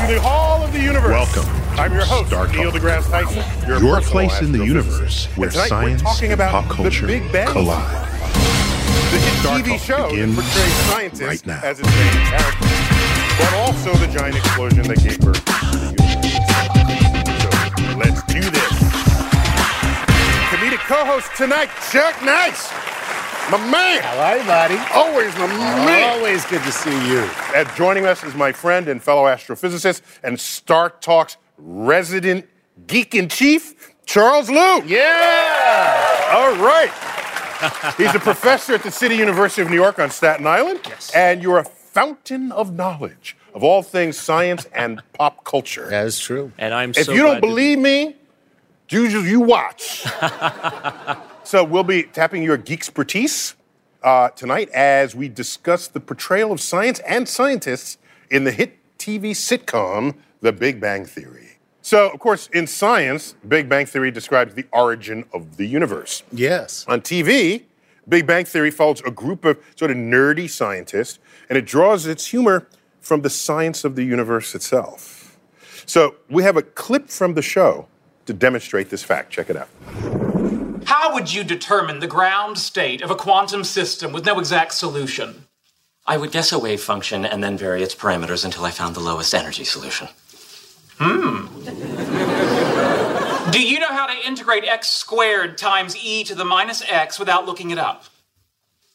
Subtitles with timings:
[0.00, 1.10] to the Hall of the Universe.
[1.10, 1.44] Welcome
[1.78, 3.68] I'm your host, Star Neil deGrasse Tyson.
[3.68, 8.08] Your, Your place in the universe where science and pop culture the Big Bang collide.
[9.10, 11.60] The hit TV show begins portrays scientists right now.
[11.62, 16.40] as its main characters, but also the giant explosion that gave birth to the universe.
[17.42, 18.72] So let's do this.
[20.48, 22.89] Comedic co-host tonight, Chuck Nice.
[23.50, 24.02] My man.
[24.02, 24.76] How are you, buddy?
[24.94, 26.18] Always my man.
[26.18, 27.18] Always good to see you.
[27.54, 32.48] And joining us is my friend and fellow astrophysicist and StarTalk's resident
[32.86, 34.82] geek in chief, Charles Liu.
[34.86, 36.30] Yeah.
[36.32, 36.90] All right.
[37.96, 40.80] He's a professor at the City University of New York on Staten Island.
[40.86, 41.10] Yes.
[41.14, 45.88] And you're a fountain of knowledge of all things science and pop culture.
[45.90, 46.52] That is true.
[46.56, 48.16] And I'm If so you don't glad to- believe me,
[48.90, 50.06] you, just- you watch.
[51.44, 53.54] so we'll be tapping your geek expertise
[54.02, 57.98] uh, tonight as we discuss the portrayal of science and scientists
[58.30, 61.58] in the hit TV sitcom The Big Bang Theory.
[61.82, 66.22] So, of course, in science, Big Bang Theory describes the origin of the universe.
[66.30, 66.84] Yes.
[66.86, 67.64] On TV,
[68.08, 71.18] Big Bang Theory follows a group of sort of nerdy scientists,
[71.48, 72.68] and it draws its humor
[73.00, 75.38] from the science of the universe itself.
[75.86, 77.88] So we have a clip from the show
[78.26, 79.30] to demonstrate this fact.
[79.30, 79.68] Check it out.
[80.90, 85.44] How would you determine the ground state of a quantum system with no exact solution?
[86.04, 89.00] I would guess a wave function and then vary its parameters until I found the
[89.00, 90.08] lowest energy solution.
[90.98, 91.46] Hmm.
[93.52, 97.46] Do you know how to integrate x squared times e to the minus x without
[97.46, 98.06] looking it up?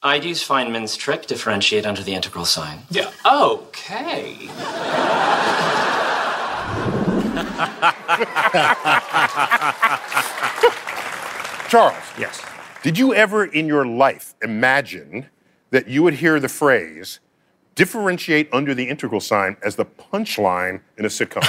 [0.03, 2.79] I'd use Feynman's trick, differentiate under the integral sign.
[2.89, 3.09] Yeah.
[3.25, 4.49] Okay.
[11.69, 12.41] Charles, Yes.
[12.83, 15.27] did you ever in your life imagine
[15.71, 17.19] that you would hear the phrase
[17.73, 21.43] differentiate under the integral sign as the punchline in a sitcom?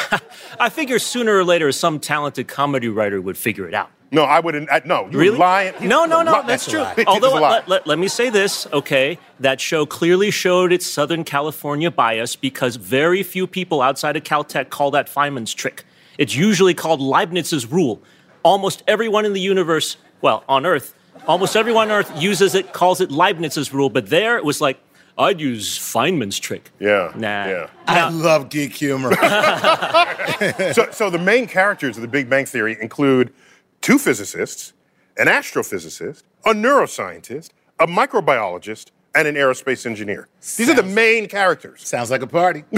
[0.61, 3.91] I figure sooner or later some talented comedy writer would figure it out.
[4.11, 4.71] no, I wouldn't.
[4.73, 5.37] I, no, you Really?
[5.39, 5.75] lying.
[5.87, 6.85] No, no, no, that's true.
[7.07, 9.19] Although, let, let- let me say this, okay?
[9.41, 14.71] That show clearly showed its Southern California bias because very few people outside of Caltech
[14.71, 15.85] call that Feynman's trick.
[16.19, 18.01] It's usually called Leibniz's rule.
[18.43, 20.95] Almost everyone in the universe, well, on Earth,
[21.27, 24.79] almost everyone on Earth uses it, calls it Leibniz's rule, but there it was like,
[25.19, 26.71] I'd use Feynman's trick.
[26.79, 27.47] yeah, Nah.
[27.47, 27.67] yeah.
[27.87, 29.11] I love geek humor.
[30.75, 33.33] So, so the main characters of the Big Bang Theory include
[33.81, 34.75] two physicists,
[35.17, 37.51] an astrophysicist, a neuroscientist,
[37.81, 40.29] a microbiologist, and an aerospace engineer.
[40.57, 41.87] These are the main characters.
[41.89, 42.65] Sounds like a party.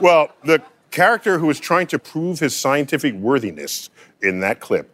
[0.00, 0.60] Well, the
[0.94, 3.90] character who is trying to prove his scientific worthiness
[4.22, 4.90] in that clip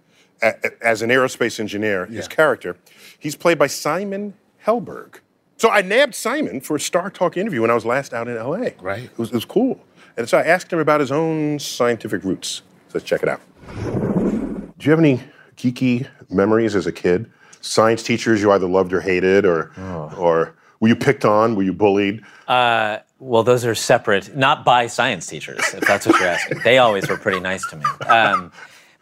[0.80, 2.76] as an aerospace engineer, his character,
[3.18, 4.32] he's played by Simon
[4.64, 5.16] Helberg.
[5.58, 8.70] So I nabbed Simon for a StarTalk interview when I was last out in LA.
[8.80, 9.04] Right.
[9.04, 9.78] It was, it was cool.
[10.16, 12.62] And so I asked him about his own scientific roots.
[12.88, 13.42] So let's check it out.
[13.74, 15.20] Do you have any
[15.56, 17.30] geeky memories as a kid?
[17.60, 20.14] Science teachers you either loved or hated, or, oh.
[20.16, 21.54] or were you picked on?
[21.54, 22.22] Were you bullied?
[23.20, 26.60] Well, those are separate, not by science teachers, if that's what you're asking.
[26.64, 27.84] They always were pretty nice to me.
[28.06, 28.50] Um,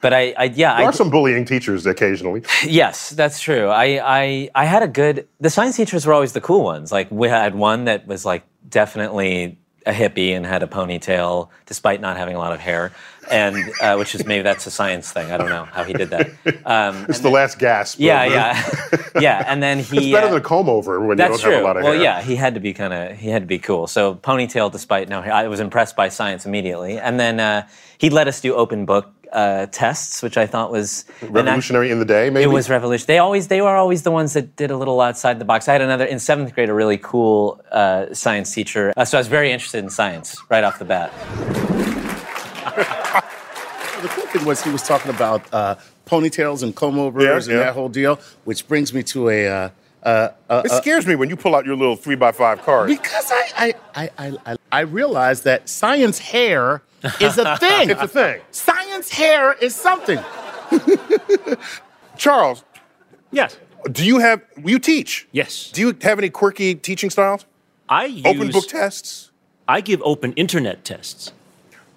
[0.00, 2.43] but I, I yeah, There I, are some bullying teachers occasionally.
[2.65, 3.69] yes, that's true.
[3.69, 5.28] I, I, I had a good.
[5.41, 6.91] The science teachers were always the cool ones.
[6.91, 12.00] Like we had one that was like definitely a hippie and had a ponytail, despite
[12.00, 12.93] not having a lot of hair,
[13.31, 15.32] and uh, which is maybe that's a science thing.
[15.32, 16.28] I don't know how he did that.
[16.65, 17.98] Um, It's the last gasp.
[17.98, 18.71] yeah, yeah,
[19.21, 19.44] yeah.
[19.47, 19.97] And then he.
[19.97, 21.53] It's better uh, than a comb over when you don't true.
[21.53, 22.00] have a lot of well, hair.
[22.00, 23.87] Well, yeah, he had to be kind of he had to be cool.
[23.87, 26.98] So ponytail, despite no hair, I was impressed by science immediately.
[26.98, 27.66] And then uh,
[27.97, 31.91] he let us do open book uh, tests, which I thought was an act- Revolutionary
[31.91, 32.44] in the day, maybe.
[32.44, 33.16] It was revolutionary.
[33.16, 35.69] They always they were always the ones that did a little outside the box.
[35.69, 38.93] I had another in seventh grade, a really cool uh, science teacher.
[38.97, 41.12] Uh, so I was very interested in science right off the bat.
[44.03, 45.75] the cool thing was he was talking about uh,
[46.06, 47.66] ponytails and comb overs Yeah, and yeah.
[47.66, 49.49] that whole deal, which brings me to a.
[49.49, 49.69] Uh,
[50.05, 52.89] uh, uh, It scares me when you pull out your little three by five card.
[52.89, 56.82] because I, I, I, I, I, I realized that science hair
[57.20, 57.91] is a thing.
[57.91, 58.41] It's a thing.
[58.50, 60.18] Science hair is something.
[62.16, 62.65] Charles,
[63.30, 63.56] Yes.
[63.92, 64.42] do you have?
[64.65, 65.28] You teach.
[65.32, 65.70] Yes.
[65.70, 67.47] Do you have any quirky teaching styles?
[67.88, 69.30] I use, Open book tests.
[69.66, 71.32] I give open internet tests.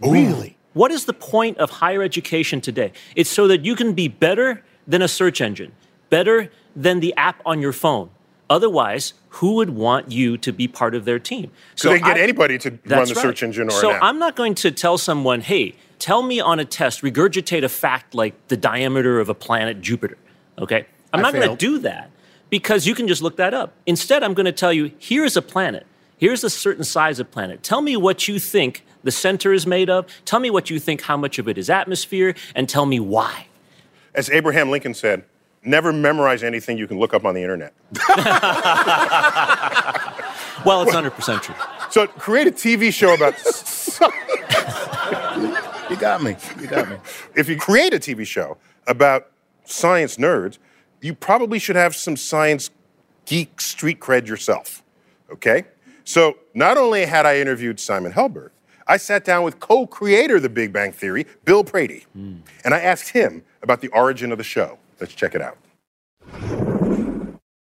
[0.02, 0.58] Really?
[0.74, 2.92] What is the point of higher education today?
[3.16, 5.72] It's so that you can be better than a search engine,
[6.10, 8.10] better than the app on your phone.
[8.52, 11.50] Otherwise, who would want you to be part of their team?
[11.76, 13.08] So they can get I- anybody to run the right.
[13.16, 13.92] search engine or so.
[13.92, 18.14] I'm not going to tell someone, hey, tell me on a test, regurgitate a fact
[18.14, 20.18] like the diameter of a planet Jupiter.
[20.60, 20.86] Okay?
[21.14, 22.12] I'm I not going to do that
[22.50, 23.74] because you can just look that up.
[23.86, 25.88] Instead, I'm going to tell you, here's a planet.
[26.18, 27.64] Here's a certain size of planet.
[27.64, 30.08] Tell me what you think the center is made of.
[30.26, 33.48] Tell me what you think how much of it is atmosphere, and tell me why.
[34.14, 35.24] As Abraham Lincoln said,
[35.64, 37.74] never memorize anything you can look up on the internet.
[40.66, 41.56] Well, it's 100% true.
[41.90, 43.36] So create a TV show about.
[45.90, 46.38] You got me.
[46.62, 46.96] You got me.
[47.36, 48.56] if you create a TV show
[48.88, 49.30] about
[49.66, 50.58] science nerds,
[51.02, 52.70] you probably should have some science
[53.26, 54.84] geek street cred yourself.
[55.34, 55.66] Okay?
[56.06, 58.52] So not only had I interviewed Simon Helberg,
[58.88, 62.38] I sat down with co-creator of The Big Bang Theory, Bill Prady, hmm.
[62.64, 64.80] and I asked him about the origin of the show.
[65.02, 65.58] Let's check it out.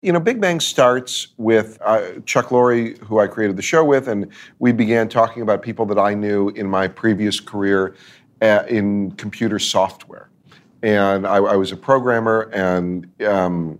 [0.02, 4.08] You know, Big Bang starts with uh, Chuck Lorre, who I created the show with,
[4.08, 7.96] and we began talking about people that I knew in my previous career
[8.42, 10.30] uh, in computer software.
[10.84, 13.80] And I, I was a programmer and um,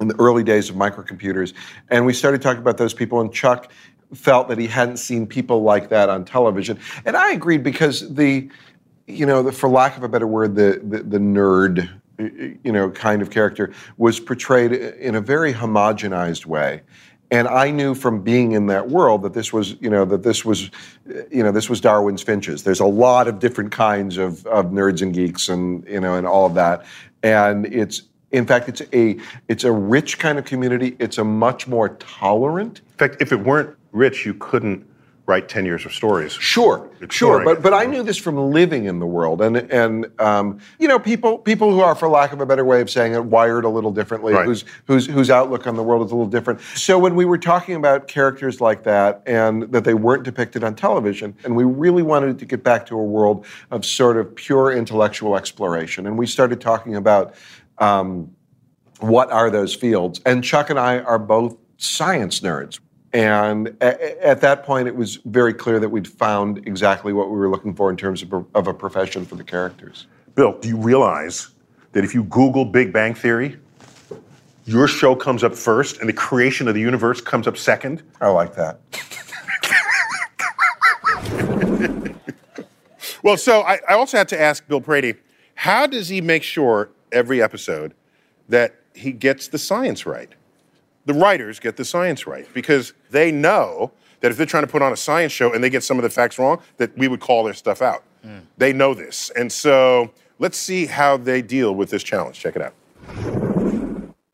[0.00, 1.52] in the early days of microcomputers.
[1.90, 3.72] And we started talking about those people, and Chuck
[4.14, 6.78] felt that he hadn't seen people like that on television.
[7.04, 8.48] And I agreed because the,
[9.06, 12.90] you know, the, for lack of a better word, the, the, the nerd, you know,
[12.90, 16.82] kind of character was portrayed in a very homogenized way.
[17.32, 20.44] And I knew from being in that world that this was, you know, that this
[20.44, 20.70] was,
[21.30, 22.64] you know, this was Darwin's finches.
[22.64, 26.26] There's a lot of different kinds of, of nerds and geeks, and you know, and
[26.26, 26.84] all of that.
[27.22, 28.02] And it's,
[28.32, 30.96] in fact, it's a, it's a rich kind of community.
[30.98, 32.80] It's a much more tolerant.
[32.90, 34.84] In fact, if it weren't rich, you couldn't
[35.30, 36.32] write 10 years of stories.
[36.32, 40.58] Sure, sure, but but I knew this from living in the world, and and um,
[40.80, 43.24] you know people people who are, for lack of a better way of saying it,
[43.24, 44.44] wired a little differently, Right.
[44.44, 46.60] whose whose whose outlook on the world is a little different.
[46.74, 50.74] So when we were talking about characters like that, and that they weren't depicted on
[50.74, 54.72] television, and we really wanted to get back to a world of sort of pure
[54.72, 57.34] intellectual exploration, and we started talking about.
[57.78, 58.32] Um,
[59.00, 60.20] what are those fields?
[60.26, 62.80] And Chuck and I are both science nerds.
[63.12, 67.50] And at that point, it was very clear that we'd found exactly what we were
[67.50, 70.06] looking for in terms of a, of a profession for the characters.
[70.36, 71.48] Bill, do you realize
[71.92, 73.58] that if you Google Big Bang Theory,
[74.64, 78.02] your show comes up first and the creation of the universe comes up second?
[78.20, 78.78] I like that.
[83.22, 85.14] Well, so I, I also had to ask Bill Prady,
[85.54, 87.94] how does he make sure every episode
[88.48, 90.30] that he gets the science right?
[91.10, 93.90] The writers get the science right because they know
[94.20, 96.04] that if they're trying to put on a science show and they get some of
[96.04, 98.04] the facts wrong, that we would call their stuff out.
[98.22, 98.38] Hmm.
[98.58, 99.28] They know this.
[99.30, 102.38] And so let's see how they deal with this challenge.
[102.38, 103.39] Check it out.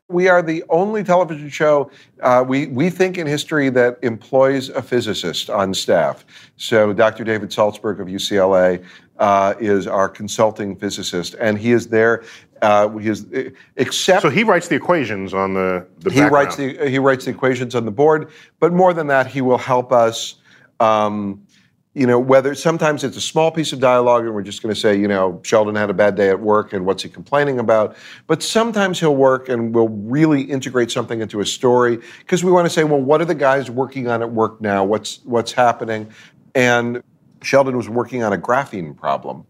[0.09, 4.81] We are the only television show, uh, we, we think in history, that employs a
[4.81, 6.25] physicist on staff.
[6.55, 7.25] So Dr.
[7.25, 8.85] David Saltzberg of UCLA
[9.19, 12.23] uh, is our consulting physicist, and he is there.
[12.61, 13.25] Uh, he is,
[13.75, 17.31] except So he writes the equations on the, the he writes the he writes the
[17.31, 20.35] equations on the board but more than that he will help us
[20.79, 21.45] um,
[21.97, 24.79] you know whether sometimes it's a small piece of dialogue and we're just going to
[24.79, 27.95] say you know sheldon had a bad day at work and what's he complaining about?
[28.27, 32.67] But sometimes he'll work and we'll really integrate something into a story because we want
[32.67, 34.83] to say well what are the guys working on at work now?
[34.85, 36.11] What's what's happening?
[36.53, 37.01] And
[37.41, 39.43] sheldon was working on a graphene problem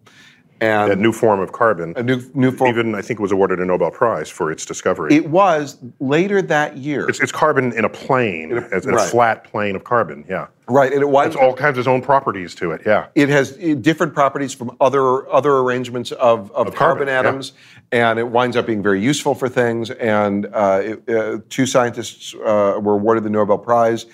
[0.61, 1.93] and a new form of carbon.
[1.95, 5.13] a new new form Even, I think, was awarded a Nobel Prize for its discovery.
[5.13, 8.93] it was later that year it's, it's carbon in a plane, In a- as in
[8.93, 10.47] a flat plane of carbon, yeah.
[10.67, 13.07] right and it was It's all kinds of its own properties to it, yeah.
[13.15, 17.19] it has uh, different properties from other other arrangements of, of, Of carbon, carbon, yeah.
[17.19, 17.53] atoms,
[17.91, 19.91] and it winds up being very useful for things.
[19.91, 24.05] And uh, it, uh, two scientists uh, were awarded the Nobel Prize,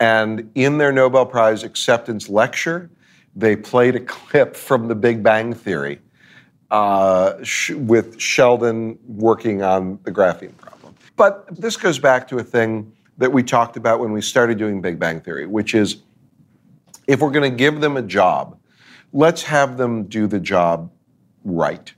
[0.00, 2.88] and in their Nobel Prize acceptance lecture,
[3.38, 6.00] they played a clip from The Big Bang Theory
[6.70, 10.94] uh, sh- with Sheldon working on the graphene problem.
[11.16, 14.80] But this goes back to a thing that we talked about when we started doing
[14.80, 16.02] Big Bang Theory, which is
[17.06, 18.58] if we're going to give them a job,
[19.12, 20.90] let's have them do the job
[21.44, 21.92] right.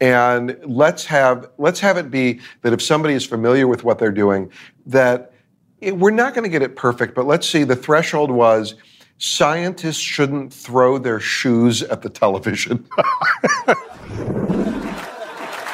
[0.00, 4.10] And let's have let's have it be that if somebody is familiar with what they're
[4.10, 4.50] doing,
[4.86, 5.32] that
[5.80, 8.74] it, we're not going to get it perfect, but let's see the threshold was
[9.22, 12.84] scientists shouldn't throw their shoes at the television.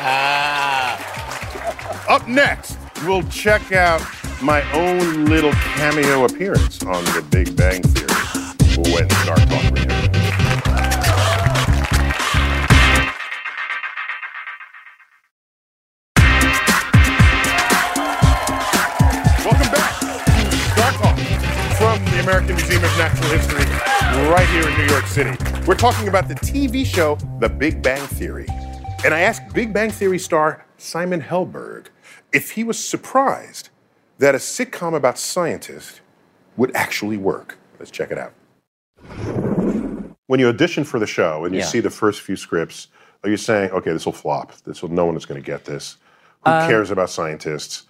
[0.00, 0.94] Ah.
[2.08, 4.00] Up next, we'll check out
[4.40, 8.08] my own little cameo appearance on The Big Bang Theory
[8.94, 10.17] returns.
[22.28, 23.64] American Museum of Natural History
[24.28, 25.30] right here in New York City.
[25.66, 28.44] We're talking about the TV show The Big Bang Theory.
[29.02, 31.86] And I asked Big Bang Theory star Simon Helberg
[32.30, 33.70] if he was surprised
[34.18, 36.02] that a sitcom about scientists
[36.58, 37.56] would actually work.
[37.78, 38.34] Let's check it out.
[40.26, 41.66] When you audition for the show and you Yeah.
[41.66, 42.88] see the first few scripts,
[43.24, 44.52] are you saying, okay, this will flop?
[44.66, 45.96] This will, no one is going to get this.
[46.44, 47.84] Who Um, cares about scientists?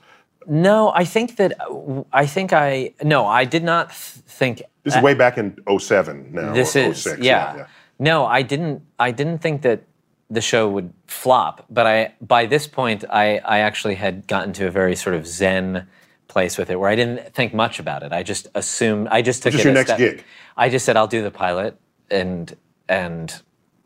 [0.48, 4.98] No, I think that uh, I think I no, I did not think This is
[4.98, 6.52] uh, way back in 07 now.
[6.54, 7.66] this is 06, yeah.
[7.98, 8.82] No, I didn't.
[8.98, 9.82] I didn't think that
[10.30, 11.66] the show would flop.
[11.68, 15.26] But I by this point, I I actually had gotten to a very sort of
[15.26, 15.86] zen
[16.28, 18.12] place with it, where I didn't think much about it.
[18.12, 19.08] I just assumed.
[19.08, 20.24] I just took Just it your next step- gig.
[20.56, 21.76] I just said I'll do the pilot,
[22.10, 22.56] and
[22.88, 23.42] and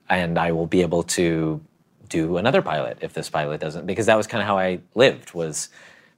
[0.09, 1.61] and I will be able to
[2.09, 5.33] do another pilot if this pilot doesn't, because that was kind of how I lived
[5.33, 5.71] was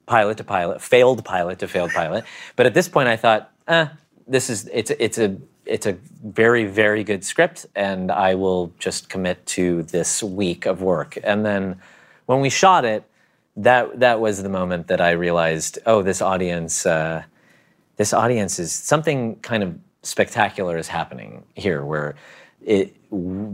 [0.05, 2.25] pilot to pilot, failed pilot to failed pilot.
[2.55, 3.87] But at this point, I thought, eh,
[4.27, 5.93] this is it's it's a it's a
[6.23, 11.17] very very good script, and I will just commit to this week of work.
[11.23, 11.79] And then
[12.25, 13.03] when we shot it,
[13.57, 16.85] that that was the moment that I realized, oh, this audience.
[16.85, 17.23] Uh,
[17.97, 22.15] this audience is something kind of spectacular is happening here where
[22.63, 22.95] it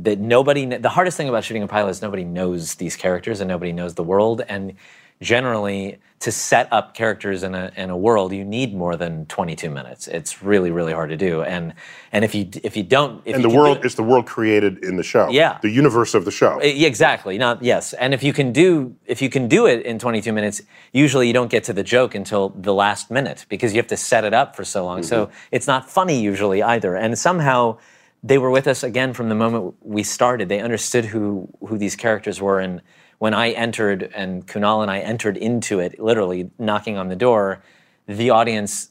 [0.04, 3.48] that nobody the hardest thing about shooting a pilot is nobody knows these characters and
[3.48, 4.74] nobody knows the world and
[5.22, 9.70] generally to set up characters in a in a world you need more than 22
[9.70, 11.74] minutes it's really really hard to do and
[12.12, 14.26] and if you if you don't if And you the world it- is the world
[14.26, 15.30] created in the show.
[15.30, 15.60] Yeah.
[15.62, 16.60] The universe of the show.
[16.60, 17.38] Exactly.
[17.38, 17.94] Not yes.
[17.94, 20.62] And if you can do if you can do it in 22 minutes,
[20.92, 23.98] usually you don't get to the joke until the last minute because you have to
[23.98, 25.04] set it up for so long.
[25.04, 25.36] So mm-hmm.
[25.52, 26.96] it's not funny usually either.
[26.96, 27.78] And somehow
[28.24, 30.50] they were with us again from the moment we started.
[30.50, 32.82] They understood who who these characters were and
[33.22, 37.62] when I entered and Kunal and I entered into it, literally knocking on the door,
[38.08, 38.90] the audience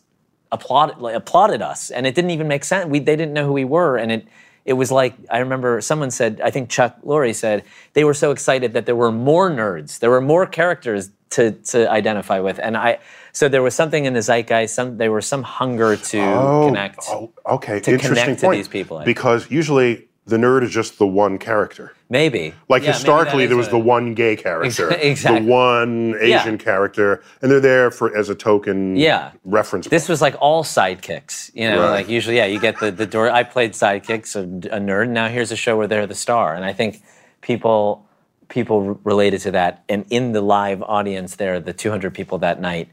[0.53, 2.89] applauded like, applauded us, and it didn't even make sense.
[2.89, 4.29] We they didn't know who we were, and it
[4.65, 8.31] it was like I remember someone said, I think Chuck Lorre said they were so
[8.31, 12.77] excited that there were more nerds, there were more characters to to identify with, and
[12.77, 13.01] I
[13.33, 17.01] so there was something in the zeitgeist, some there was some hunger to oh, connect.
[17.09, 17.81] Oh, okay.
[17.81, 19.17] to Interesting connect to these people, I think.
[19.17, 21.95] Because usually the nerd is just the one character.
[22.13, 25.41] Maybe Like Yeah, historically, is there was a- the one gay character, exactly.
[25.41, 29.31] the one Asian character, and they're there for as a token Yeah.
[29.45, 29.87] reference.
[29.87, 31.81] This was like all sidekicks, you know.
[31.83, 31.91] Right.
[31.91, 33.31] Like usually, yeah, you get the the door.
[33.31, 34.41] I played sidekicks, a,
[34.77, 35.09] a nerd.
[35.11, 37.01] Now here's a show where they're the star, and I think
[37.43, 38.05] people
[38.49, 39.85] people related to that.
[39.89, 42.89] And in the live audience, there, the 200 people that night,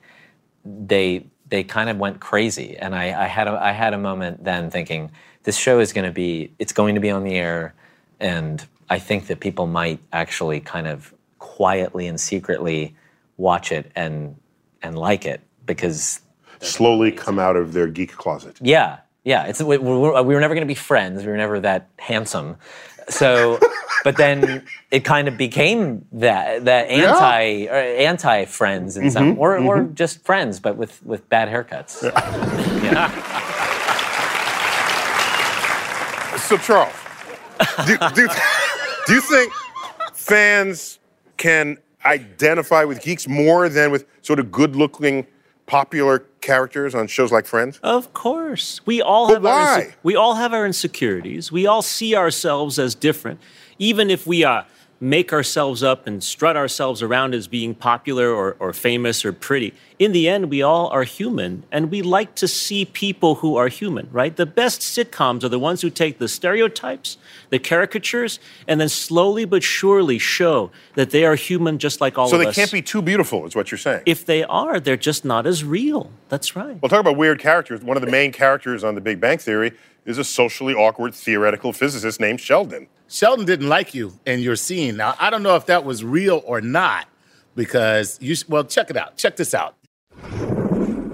[0.63, 4.43] they they kind of went crazy, and I, I had a, I had a moment
[4.43, 5.09] then thinking
[5.43, 7.73] this show is going to be it's going to be on the air,
[8.19, 12.95] and I think that people might actually kind of quietly and secretly
[13.37, 14.35] watch it and
[14.81, 16.21] and like it because
[16.59, 18.57] slowly come out of their geek closet.
[18.61, 19.45] yeah, yeah.
[19.45, 21.23] It's we, we were we were never going to be friends.
[21.23, 22.57] We were never that handsome.
[23.09, 23.59] So,
[24.03, 29.39] but then it kind of became that that anti or anti friends in some mm-hmm,
[29.39, 29.93] or or mm-hmm.
[29.93, 32.03] just friends, but with with bad haircuts.
[32.83, 33.53] Yeah.
[36.47, 36.93] So, Charles,
[37.85, 38.27] do, do,
[39.07, 39.51] do you think
[40.13, 40.99] fans
[41.37, 45.25] can identify with geeks more than with sort of good-looking,
[45.65, 47.79] popular characters on shows like Friends?
[47.83, 48.81] Of course.
[48.85, 49.81] We all But have our why?
[49.83, 51.51] inse- we all have our insecurities.
[51.51, 53.39] We all see ourselves as different.
[53.79, 54.63] Even if we uh,
[54.99, 59.73] make ourselves up and strut ourselves around as being popular or, or famous or pretty,
[59.99, 61.63] in the end, we all are human.
[61.71, 64.35] And we like to see people who are human, right?
[64.35, 67.17] The best sitcoms are the ones who take the stereotypes,
[67.49, 72.27] the caricatures, and then slowly but surely show that they are human just like all
[72.27, 74.03] So of they can't be too beautiful, is what you're saying.
[74.05, 76.11] if they are, they're just not as real.
[76.29, 76.81] That's right.
[76.81, 77.81] Well, talk about weird characters.
[77.81, 79.73] One of the main characters on The Big Bang Theory
[80.05, 82.87] is a socially awkward theoretical physicist named Sheldon.
[83.07, 84.97] Sheldon didn't like you in your scene.
[84.97, 87.07] Now, I don't know if that was real or not
[87.55, 89.17] because you, well, check it out.
[89.17, 89.75] Check this out.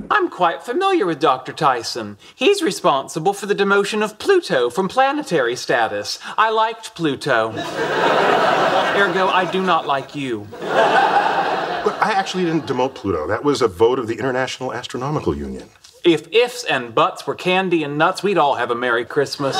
[0.09, 1.53] I'm quite familiar with Dr.
[1.53, 2.17] Tyson.
[2.35, 6.19] He's responsible for the demotion of Pluto from planetary status.
[6.38, 7.50] I liked Pluto.
[7.50, 10.47] Ergo, I do not like you.
[10.51, 13.27] But I actually didn't demote Pluto.
[13.27, 15.67] That was a vote of the International Astronomical Union.
[16.03, 19.55] If ifs and buts were candy and nuts, we'd all have a Merry Christmas.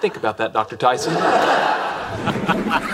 [0.00, 0.76] Think about that, Dr.
[0.76, 1.14] Tyson.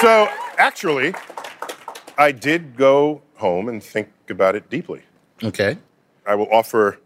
[0.00, 1.12] So, actually,
[2.16, 5.02] I did go home and think about it deeply.
[5.44, 5.76] Okay.
[6.26, 6.98] I will offer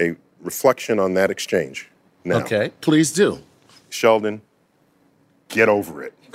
[0.00, 1.90] a reflection on that exchange
[2.24, 2.36] now.
[2.36, 2.70] Okay.
[2.80, 3.40] Please do.
[3.90, 4.40] Sheldon,
[5.48, 6.14] get over it.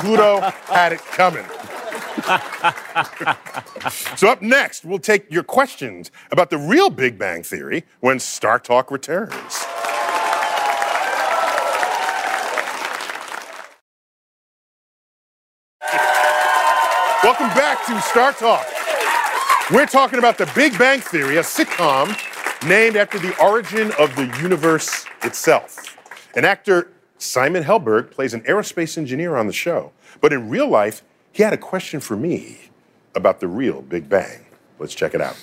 [0.00, 1.44] Pluto had it coming.
[4.16, 8.90] so, up next, we'll take your questions about the real Big Bang Theory when StarTalk
[8.90, 9.64] returns.
[17.22, 19.72] Welcome back to StarTalk.
[19.72, 22.14] We're talking about The Big Bang Theory, a sitcom
[22.68, 25.96] named after the origin of the universe itself.
[26.34, 29.92] An actor, Simon Helberg, plays an aerospace engineer on the show.
[30.20, 31.02] But in real life,
[31.32, 32.58] he had a question for me
[33.14, 34.46] about the real Big Bang.
[34.78, 35.36] Let's check it out.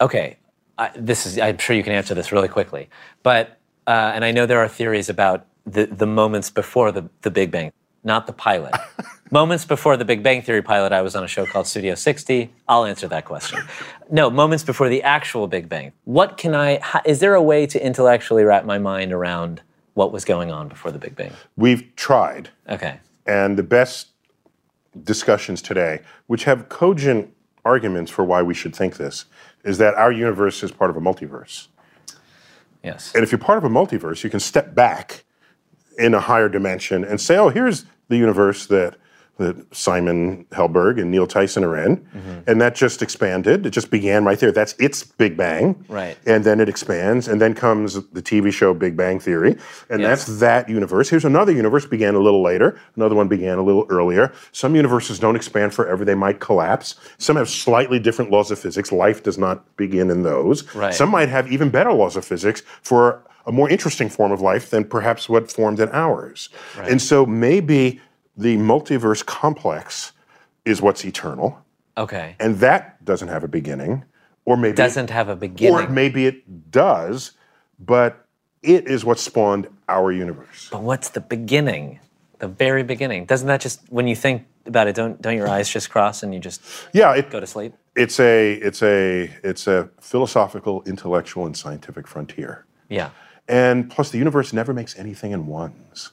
[0.00, 0.36] Okay,
[0.78, 1.38] I, this is.
[1.38, 2.88] I'm sure you can answer this really quickly,
[3.22, 7.30] but uh, and I know there are theories about the, the moments before the, the
[7.30, 7.72] Big Bang,
[8.04, 8.74] not the pilot.
[9.30, 12.52] moments before the Big Bang Theory pilot, I was on a show called Studio 60.
[12.68, 13.60] I'll answer that question.
[14.10, 15.92] No, moments before the actual Big Bang.
[16.04, 16.78] What can I?
[16.80, 19.62] How, is there a way to intellectually wrap my mind around
[19.94, 21.32] what was going on before the Big Bang?
[21.56, 23.00] We've tried, Okay.
[23.26, 24.08] And the best
[25.02, 27.32] discussions today, which have cogent
[27.64, 29.26] arguments for why we should think this,
[29.64, 31.68] is that our universe is part of a multiverse.
[32.82, 33.12] Yes.
[33.14, 35.24] And if you're part of a multiverse, you can step back
[35.98, 38.96] in a higher dimension and say, oh, here's the universe that,
[39.38, 41.98] that Simon Helberg and Neil Tyson are in.
[41.98, 42.40] Mm-hmm.
[42.46, 43.66] And that just expanded.
[43.66, 44.50] It just began right there.
[44.50, 45.84] That's its Big Bang.
[45.88, 46.16] Right.
[46.26, 47.28] And then it expands.
[47.28, 49.56] And then comes the TV show Big Bang Theory.
[49.90, 50.24] And Yes.
[50.26, 51.10] that's that universe.
[51.10, 52.78] Here's another universe, began a little later.
[52.96, 54.32] Another one began a little earlier.
[54.52, 56.94] Some universes don't expand forever, they might collapse.
[57.18, 58.90] Some have slightly different laws of physics.
[58.90, 60.74] Life does not begin in those.
[60.74, 60.94] Right.
[60.94, 64.70] Some might have even better laws of physics for a more interesting form of life
[64.70, 66.48] than perhaps what formed in ours.
[66.82, 68.00] And so maybe
[68.36, 70.12] the multiverse complex
[70.64, 71.58] is what's eternal,
[71.96, 72.36] Okay.
[72.40, 74.04] and that doesn't have a beginning,
[74.44, 77.32] or maybe Doesn't have a beginning, or maybe it does,
[77.78, 78.26] but
[78.62, 80.68] it is what spawned our universe.
[80.70, 82.00] But what's the beginning?
[82.38, 83.24] The very beginning.
[83.24, 86.34] Doesn't that just when you think about it, don't don't your eyes just cross and
[86.34, 86.60] you just
[86.92, 87.72] Yeah, it, go to sleep?
[87.94, 92.66] it's a it's a it's a philosophical, intellectual, and scientific frontier.
[92.90, 93.10] Yeah.
[93.48, 96.10] And plus, the universe never makes anything in ones.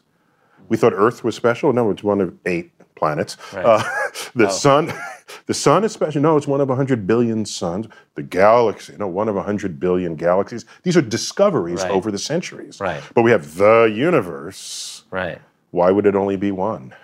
[0.74, 1.72] We thought Earth was special.
[1.72, 3.38] No, it's one of eight planets.
[3.54, 3.64] Right.
[3.64, 3.84] Uh,
[4.36, 4.92] the sun,
[5.46, 6.20] the sun is special.
[6.20, 7.86] No, it's one of hundred billion suns.
[8.16, 10.66] The galaxy, no, one of hundred billion galaxies.
[10.82, 11.92] These are discoveries Right.
[11.92, 12.80] over the centuries.
[12.80, 13.04] Right.
[13.14, 15.04] But we have the universe.
[15.12, 15.40] Right.
[15.70, 16.96] Why would it only be one?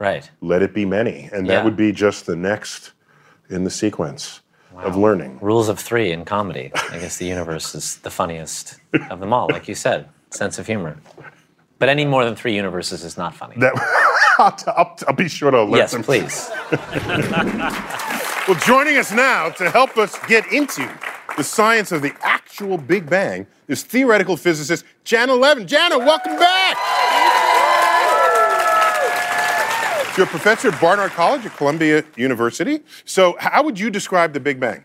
[0.00, 0.28] Right.
[0.40, 1.54] Let it be many, and Yeah.
[1.54, 2.90] that would be just the next
[3.48, 4.40] in the sequence
[4.76, 5.38] of learning.
[5.40, 6.72] Rules of three in comedy.
[6.90, 8.80] I guess the universe is the funniest
[9.10, 10.08] of them all, like you said.
[10.30, 10.96] Sense of humor.
[11.82, 13.56] But any more than three universes is not funny.
[13.56, 13.72] That,
[14.38, 16.04] I'll, I'll, I'll be sure to alert yes, them.
[16.04, 16.48] please.
[18.48, 20.88] Well, joining us now to help us get into
[21.36, 25.66] the science of the actual Big Bang is theoretical physicist Janna Levin.
[25.66, 26.76] Janna, welcome back.
[30.16, 32.80] You're a professor at Barnard College at Columbia University.
[33.04, 34.84] So, how would you describe the Big Bang?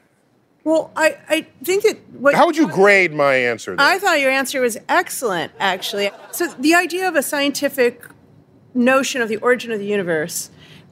[0.67, 3.73] Well, I, I think that what How would you grade my answer?
[3.73, 3.85] There?
[3.85, 6.11] I thought your answer was excellent, actually.
[6.33, 8.05] So the idea of a scientific
[8.73, 10.49] notion of the origin of the universe,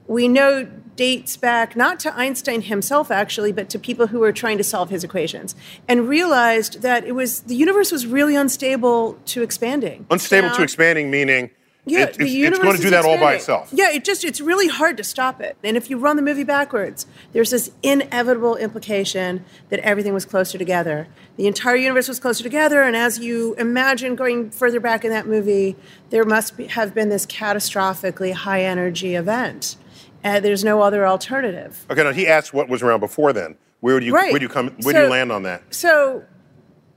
[0.07, 0.63] we know
[0.95, 4.89] dates back not to Einstein himself, actually, but to people who were trying to solve
[4.91, 5.55] his equations,
[5.89, 10.07] and realized that it was the universe was really unstable to expanding.
[10.09, 11.49] Unstable to expanding, meaning
[11.87, 13.69] Yeah, it- the it's, it's going to do that all by itself.
[13.71, 15.55] Yeah, it just it's really hard to stop it.
[15.63, 20.57] And if you run the movie backwards, there's this inevitable implication that everything was closer
[20.57, 21.07] together.
[21.37, 25.27] The entire universe was closer together, and as you imagine going further back in that
[25.27, 25.75] movie,
[26.09, 29.75] there must be, have been this catastrophically high energy event.
[30.23, 31.85] And there's no other alternative.
[31.91, 33.57] Okay, now he asked what was around before then.
[33.81, 34.31] Where do you Right.
[34.31, 35.61] where do you come where do you land on that?
[35.69, 36.23] So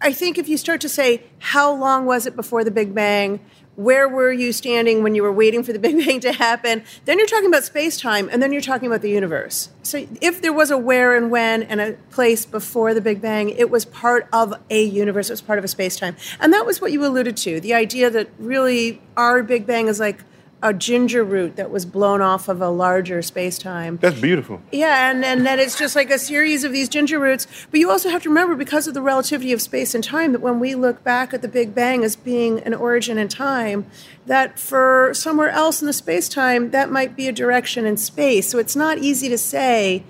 [0.01, 3.40] I think if you start to say, how long was it before the Big Bang?
[3.79, 6.83] Where were you standing when you were waiting for the Big Bang to happen?
[7.05, 9.69] Then you're talking about space time, and then you're talking about the universe.
[9.85, 13.51] So if there was a where and when and a place before the Big Bang,
[13.51, 16.17] it was part of a universe, it was part of a space time.
[16.41, 20.01] And that was what you alluded to the idea that really our Big Bang is
[20.01, 20.25] like
[20.61, 23.97] a ginger root that was blown off of a larger space time.
[24.01, 24.61] That's beautiful.
[24.73, 27.47] Yeah, and, and that it's just like a series of these ginger roots.
[27.71, 30.40] But you also have to remember, because of the relativity of space and time, that
[30.40, 33.87] when we look back at the Big Bang as being an origin in time,
[34.27, 38.49] that for somewhere else in the space time, that might be a direction in space.
[38.49, 40.03] So it's not easy to say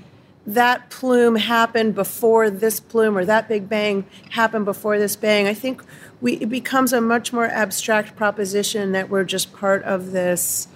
[0.46, 5.46] that plume happened before this plume or that Big Bang happened before this bang.
[5.46, 5.82] I think
[6.20, 10.68] we, it becomes a much more abstract proposition that we're just part of this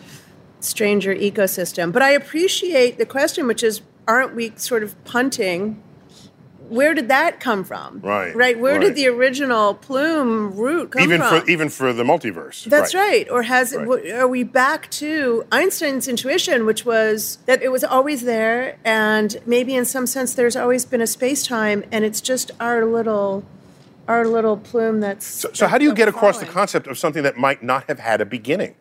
[0.61, 1.92] stranger ecosystem.
[1.92, 5.83] But I appreciate the question, which is, aren't we sort of punting?
[6.68, 8.00] Where did that come from?
[8.00, 8.59] Right, Right.
[8.59, 8.81] Where right.
[8.81, 11.42] did the original plume root come even from?
[11.42, 12.64] for even for the multiverse.
[12.64, 13.28] That's right.
[13.28, 13.85] Or has Right.
[13.85, 19.37] w are we back to Einstein's intuition, which was that it was always there, and
[19.44, 23.44] maybe in some sense there's always been a space time, and it's just our little,
[24.12, 25.27] our little plume that's.
[25.27, 27.98] So, so how do you get across the concept of something that might not have
[27.98, 28.75] had a beginning?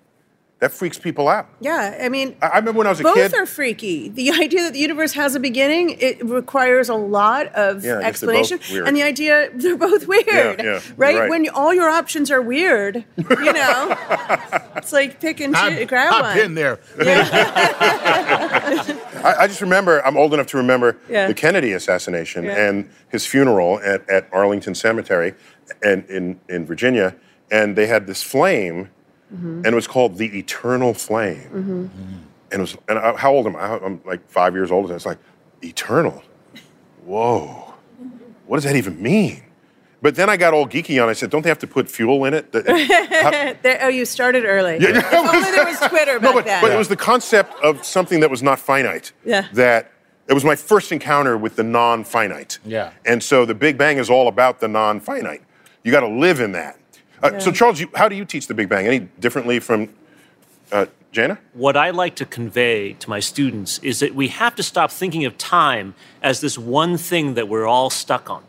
[0.60, 1.50] that freaks people out.
[1.60, 3.34] Yeah, I mean, I, I remember when I was a both kid.
[3.34, 4.10] are freaky.
[4.10, 7.96] The idea that the universe has a beginning it requires a lot of Yeah, I
[7.96, 8.88] both explanation, weird.
[8.88, 11.17] and the idea they're both weird, Yeah, yeah, right?
[11.22, 11.30] right.
[11.32, 13.98] When all your options are weird, you know,
[14.76, 16.38] it's like pick and choose, I've, grab I've one.
[16.38, 16.78] been there.
[19.23, 21.27] I, I just remember, I'm old enough to remember Yeah.
[21.27, 22.67] the Kennedy assassination Yeah.
[22.69, 25.34] and his funeral at, at Arlington Cemetery
[25.84, 27.15] and in, in Virginia.
[27.51, 28.89] And they had this flame,
[29.34, 29.57] Mm-hmm.
[29.63, 31.89] and it was called the Eternal Flame.
[32.51, 33.79] And it was, and I, how old am I?
[33.79, 35.19] I'm like five years old, and it's like,
[35.63, 36.21] eternal?
[37.05, 37.73] Whoa.
[38.45, 39.41] What does that even mean?
[40.02, 41.12] But then I got all geeky on it.
[41.12, 42.52] I said, don't they have to put fuel in it?
[42.54, 42.66] That-
[43.24, 44.78] how- There, oh, you started early.
[44.80, 46.62] Yeah, If only there was Twitter back no, but, then.
[46.62, 49.12] but it was the concept of something that was not finite.
[49.24, 49.48] Yeah.
[49.54, 49.92] That
[50.28, 52.58] it was my first encounter with the non-finite.
[52.66, 52.94] Yeah.
[53.06, 55.44] And so the Big Bang is all about the non-finite.
[55.84, 56.78] You got to live in that.
[57.22, 58.88] Uh, So Charles, you, how do you teach the Big Bang?
[58.88, 59.90] Any differently from
[60.72, 61.38] uh, Janna?
[61.54, 65.26] What I like to convey to my students is that we have to stop thinking
[65.26, 68.44] of time as this one thing that we're all stuck on.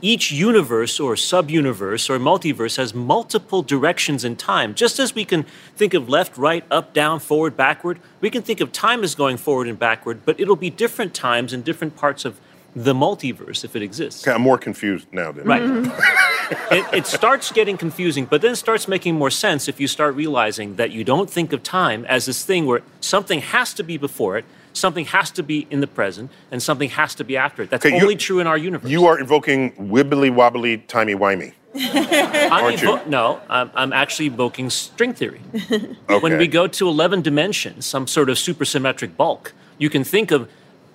[0.00, 4.74] Each universe or sub-universe or multiverse has multiple directions in time.
[4.74, 5.44] Just as we can
[5.76, 9.36] think of left, right, up, down, forward, backward, we can think of time as going
[9.36, 12.40] forward and backward, but it'll be different times in different parts of
[12.74, 14.26] the multiverse if it exists.
[14.26, 15.30] Okay, I'm more confused now.
[15.30, 15.62] Than Right.
[15.62, 16.74] Mm-hmm.
[16.74, 20.14] it, it starts getting confusing, but then it starts making more sense if you start
[20.14, 23.98] realizing that you don't think of time as this thing where something has to be
[23.98, 27.62] before it, something has to be in the present, and something has to be after
[27.62, 27.70] it.
[27.70, 28.90] That's Okay, you- only true in our universe.
[28.90, 31.52] You are invoking wibbly wobbly timey wimey.
[31.74, 35.40] I'm evo- No, I'm, I'm actually evoking string theory.
[35.54, 35.96] Okay.
[36.20, 40.48] When we go to 11 dimensions, some sort of supersymmetric bulk, you can think of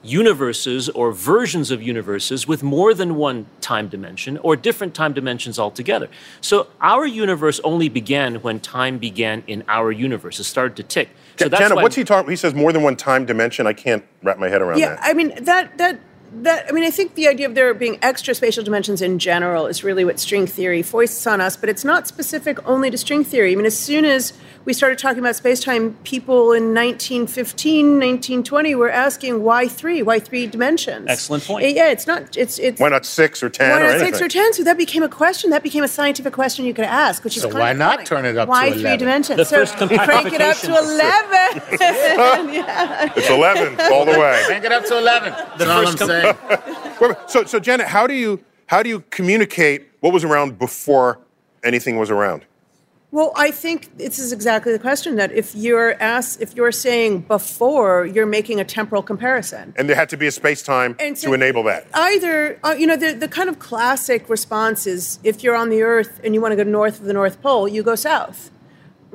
[0.07, 5.59] universes or versions of universes with more than one time dimension or different time dimensions
[5.59, 6.07] altogether.
[6.41, 10.39] So our universe only began when time began in our universe.
[10.39, 11.09] It started to tick.
[11.37, 12.29] So that's Jana, why what's he talking?
[12.29, 13.67] He says more than one time dimension.
[13.67, 14.99] I can't wrap my head around yeah, that.
[15.03, 15.99] I mean that that
[16.33, 19.67] that I mean I think the idea of there being extra spatial dimensions in general
[19.67, 23.23] is really what string theory foists on us, but it's not specific only to string
[23.23, 23.51] theory.
[23.51, 24.33] I mean, as soon as
[24.67, 30.45] we started talking about space-time, people in 1915, 1920 were asking why three, why three
[30.45, 31.05] dimensions?
[31.07, 31.73] Excellent point.
[31.73, 32.35] Yeah, it's not.
[32.35, 34.13] It's it's Why not six or ten Why not anything?
[34.13, 34.51] six or ten?
[34.51, 35.51] So that became a question.
[35.51, 37.95] That became a scientific question you could ask, which is So kind why of not
[37.95, 38.05] funny.
[38.07, 38.81] turn it up to why 11?
[38.83, 39.37] three dimensions?
[39.37, 40.77] The so first crank it up to compactification.
[41.79, 43.13] eleven.
[43.17, 44.41] It's eleven all the way.
[44.47, 45.31] Crank it up to 11.
[45.57, 46.35] That's all I'm first com- saying.
[46.99, 50.59] Wait, wait, So, so Janet, how do you how do you communicate what was around
[50.59, 51.19] before
[51.63, 52.43] anything was around?
[53.17, 57.21] Well, I think this is exactly the question that if you're asked, if you're saying
[57.21, 59.73] before, you're making a temporal comparison.
[59.75, 61.87] And there had to be a space time so to enable that.
[61.95, 65.81] Either, uh, you know, the, the kind of classic response is if you're on the
[65.81, 68.51] Earth and you want to go north of the North Pole, you go south,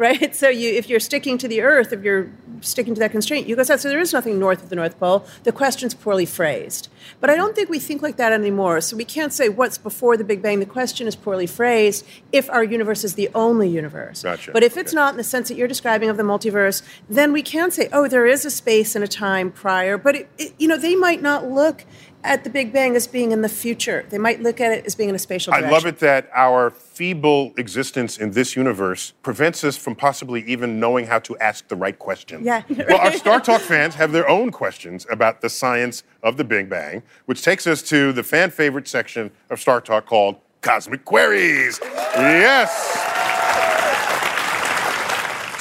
[0.06, 0.34] right?
[0.42, 2.26] So you, if you're sticking to the Earth, if you're
[2.60, 3.80] sticking to that constraint, you go south.
[3.80, 5.24] So there is nothing north of the North Pole.
[5.44, 6.88] The question's poorly phrased.
[7.20, 8.80] But I don't think we think like that anymore.
[8.80, 10.60] So we can't say what's before the Big Bang.
[10.60, 14.22] The question is poorly phrased if our universe is the only universe.
[14.22, 14.52] Gotcha.
[14.52, 14.96] But if it's Okay.
[15.02, 18.06] not in the sense that you're describing of the multiverse, then we can say, oh,
[18.08, 19.96] there is a space and a time prior.
[19.98, 21.84] But it, it, you know, they might not look
[22.24, 24.06] at the Big Bang as being in the future.
[24.08, 26.70] They might look at it as being in a spatial I love it that our
[26.70, 31.76] feeble existence in this universe prevents us from possibly even knowing how to ask the
[31.76, 32.44] right question.
[32.44, 32.62] Yeah.
[32.92, 37.02] Well, our StarTalk fans have their own questions about the science of the Big Bang,
[37.26, 41.78] which takes us to the fan favorite section of StarTalk called Cosmic Queries.
[41.82, 42.70] Yes.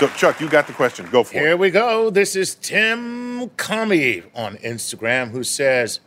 [0.01, 1.07] So, Chuck, you got the question.
[1.11, 1.45] Go for Here it.
[1.45, 2.09] Here we go.
[2.09, 5.99] This is Tim Comey on Instagram who says,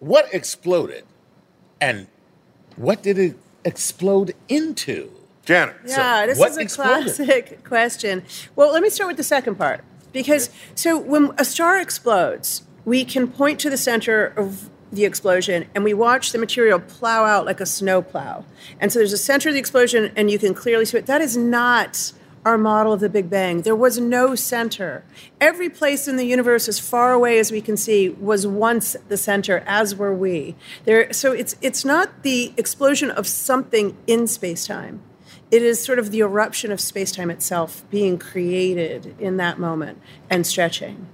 [0.00, 1.04] What exploded?
[1.80, 2.08] And
[2.76, 5.10] what did it explode into?
[5.44, 5.76] Janet.
[5.86, 7.14] Yeah, this what is a exploded?
[7.14, 8.24] classic question.
[8.56, 9.84] Well, let me start with the second part.
[10.12, 15.66] Because, so when a star explodes, we can point to the center of the explosion
[15.74, 18.44] and we watch the material plow out like a snow plow.
[18.80, 21.06] And so there's a center of the explosion and you can clearly see it.
[21.06, 22.12] That is not
[22.44, 23.62] our model of the Big Bang.
[23.62, 25.04] There was no center.
[25.40, 29.16] Every place in the universe, as far away as we can see, was once the
[29.16, 30.56] center, as were we.
[30.84, 35.02] There, so it's it's not the explosion of something in space time.
[35.50, 40.00] It is sort of the eruption of space time itself being created in that moment
[40.28, 41.06] and stretching.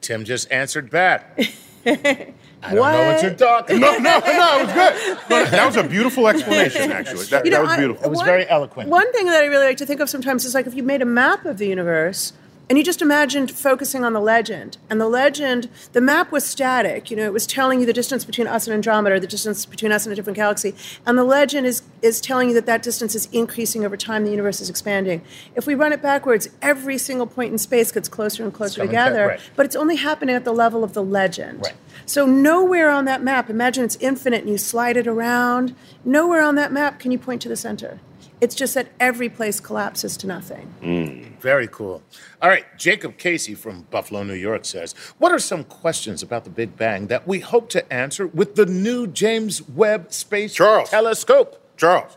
[0.00, 1.40] Tim just answered back.
[2.62, 3.22] I don't know what What?
[3.22, 4.24] you're talking No, about.
[4.24, 5.18] no, no, it was good.
[5.30, 7.24] No, that was a beautiful explanation, actually.
[7.26, 8.04] That, You that know, was I- beautiful.
[8.04, 8.88] It was very eloquent.
[8.90, 11.00] One thing that I really like to think of sometimes is like if you made
[11.00, 12.32] a map of the universe,
[12.70, 14.78] And you just imagined focusing on the legend.
[14.88, 17.10] And the legend, the map was static.
[17.10, 19.66] You know, it was telling you the distance between us and Andromeda, or the distance
[19.66, 20.76] between us and a different galaxy.
[21.04, 24.30] And the legend is, is telling you that that distance is increasing over time, the
[24.30, 25.20] universe is expanding.
[25.56, 29.26] If we run it backwards, every single point in space gets closer and closer together.
[29.26, 29.40] right.
[29.56, 31.64] But it's only happening at the level of the legend.
[31.64, 31.74] Right.
[32.06, 35.74] So nowhere on that map, imagine it's infinite and you slide it around.
[36.04, 37.98] Nowhere on that map can you point to the center.
[38.40, 40.72] It's just that every place collapses to nothing.
[40.82, 41.38] Mm.
[41.40, 42.02] Very cool.
[42.40, 46.50] All right, Jacob Casey from Buffalo, New York says, What are some questions about the
[46.50, 50.88] Big Bang that we hope to answer with the new James Webb Space Charles.
[50.90, 51.60] Telescope?
[51.76, 52.16] Charles.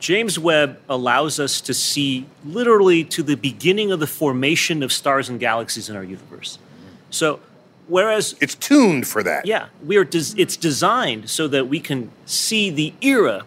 [0.00, 5.28] James Webb allows us to see literally to the beginning of the formation of stars
[5.28, 6.58] and galaxies in our universe.
[7.10, 7.40] So,
[7.86, 9.46] whereas It's tuned for that.
[9.46, 13.44] yeah, we are des- it's designed so that we can see the era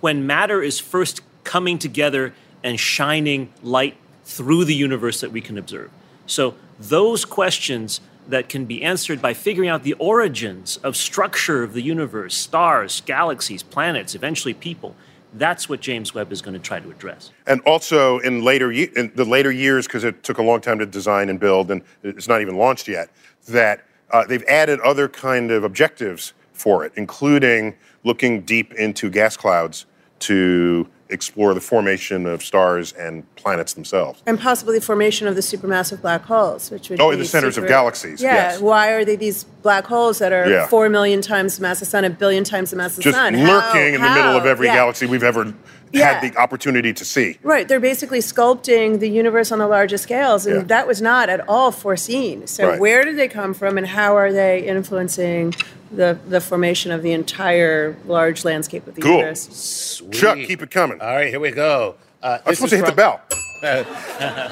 [0.00, 5.56] when matter is first coming together and shining light through the universe that we can
[5.56, 5.90] observe.
[6.26, 11.72] So those questions that can be answered by figuring out the origins of structure of
[11.72, 14.94] the universe, stars, galaxies, planets, eventually people.
[15.32, 17.30] That's what James Webb is going to try to address.
[17.46, 20.86] And also in later in the later years, because it took a long time to
[20.86, 23.08] design and build, and it's not even launched yet,
[23.48, 29.34] that uh, they've added other kind of objectives for it, including looking deep into gas
[29.34, 29.86] clouds
[30.20, 34.22] to explore the formation of stars and planets themselves.
[34.26, 37.24] And possibly the formation of the supermassive black holes, which would Oh, be in the
[37.24, 38.34] centers of galaxies, Yeah.
[38.34, 38.60] yes.
[38.60, 40.66] Why are they these black holes that are Yeah.
[40.66, 43.02] four million times the mass of the sun, a billion times the mass of the
[43.04, 43.32] Just sun?
[43.34, 43.96] lurking How?
[43.96, 44.74] in the middle of every Yeah.
[44.74, 45.54] galaxy we've ever
[45.92, 46.20] Yeah.
[46.20, 47.38] had the opportunity to see.
[47.42, 50.62] Right, they're basically sculpting the universe on the largest scales, and Yeah.
[50.66, 52.46] that was not at all foreseen.
[52.46, 52.78] So, Right.
[52.78, 55.54] where did they come from, and how are they influencing
[55.90, 59.18] the, the formation of the entire large landscape of the Cool.
[59.18, 59.48] universe?
[59.50, 60.12] Sweet.
[60.12, 61.00] Chuck, keep it coming.
[61.00, 61.96] All right, here we go.
[62.22, 63.20] Uh, I'm supposed to hit the bell.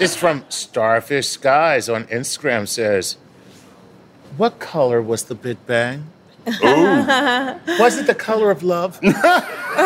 [0.01, 3.17] This from Starfish Skies on Instagram says,
[4.37, 6.07] What color was the Big Bang?
[6.47, 9.01] Was it the color of love?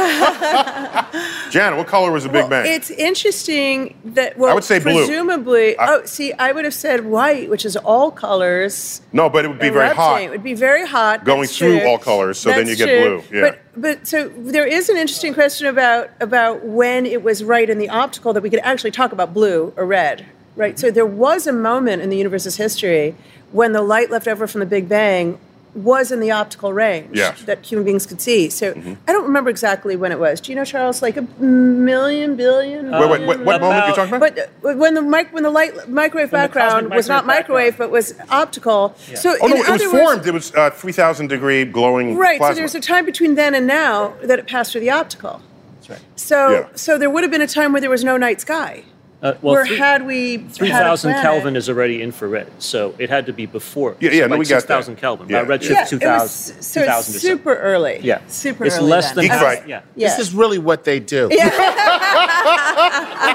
[1.50, 2.66] Janet, what color was the Big Well, Bang?
[2.66, 4.94] It's interesting that well, I would say blue.
[5.06, 5.76] presumably.
[5.78, 9.00] I- oh, see, I would have said white, which is all colors.
[9.12, 10.22] no, but it would be very hot.
[10.22, 11.24] It would be very hot.
[11.24, 11.88] Going that's through true.
[11.88, 13.22] all colors, so then you get true.
[13.30, 13.50] blue, yeah.
[13.50, 17.78] But but so there is an interesting question about about when it was right in
[17.78, 20.78] the optical that we could actually talk about blue or red, right?
[20.78, 23.16] So there was a moment in the universe's history
[23.52, 25.38] when the light left over from the Big Bang
[25.74, 27.36] was in the optical range Yes.
[27.36, 27.44] Mm-hmm.
[27.46, 28.50] that human beings could see.
[28.50, 28.72] So
[29.06, 30.40] I don't remember exactly when it was.
[30.40, 31.02] Do you know, Charles?
[31.02, 32.90] Like a million, billion.
[32.90, 34.34] Wait, wait, what, what moment are you talking about?
[34.62, 37.78] But when the mic, when the light microwave the background cosmic was not microwave microwave,
[37.78, 38.94] but was optical.
[39.14, 40.04] So oh, no, it was other formed.
[40.18, 42.38] words- it was uh, 3,000 degree glowing right.
[42.38, 42.54] plasma.
[42.54, 45.40] So there's a time between then and now that it passed through the optical.
[45.76, 46.00] That's right.
[46.16, 46.68] So Yeah.
[46.74, 48.84] so there would have been a time where there was no night sky.
[49.22, 53.34] Uh, well, where three- had we 3000 Kelvin is already infrared, so it had to
[53.34, 53.94] be before.
[54.00, 55.28] Yeah, yeah, so no, like we got 6000 Kelvin.
[55.28, 55.76] Yeah, redshift yeah.
[55.76, 56.56] Yeah, it 2000.
[56.56, 57.18] was, so 2000 it's or so.
[57.18, 58.00] super early.
[58.02, 58.22] Yeah.
[58.28, 58.88] super It's early.
[58.88, 59.16] less then.
[59.16, 59.68] than Geek half- Fright.
[59.68, 59.82] Yeah.
[59.94, 60.08] Yeah.
[60.08, 61.28] This is really what they do.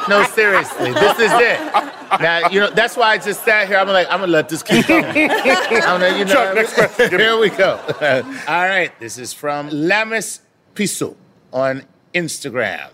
[0.10, 1.60] no, seriously, this is it.
[2.20, 3.78] Now, you know, that's why I just sat here.
[3.78, 5.06] I'm like, I'm gonna let this keep going.
[5.06, 7.20] I'm gonna, you know, Chuck, next question.
[7.20, 7.80] Here we go.
[8.48, 10.40] All right, this is from Lamis
[10.74, 11.16] Piso
[11.54, 12.90] on Instagram.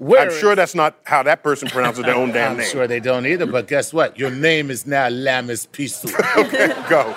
[0.00, 2.64] Where I'm sure that's not how that person pronounces their own damn name.
[2.64, 4.18] I'm sure they don't either, but guess what?
[4.18, 6.08] Your name is now Lamis Pisu.
[6.38, 7.14] okay, go.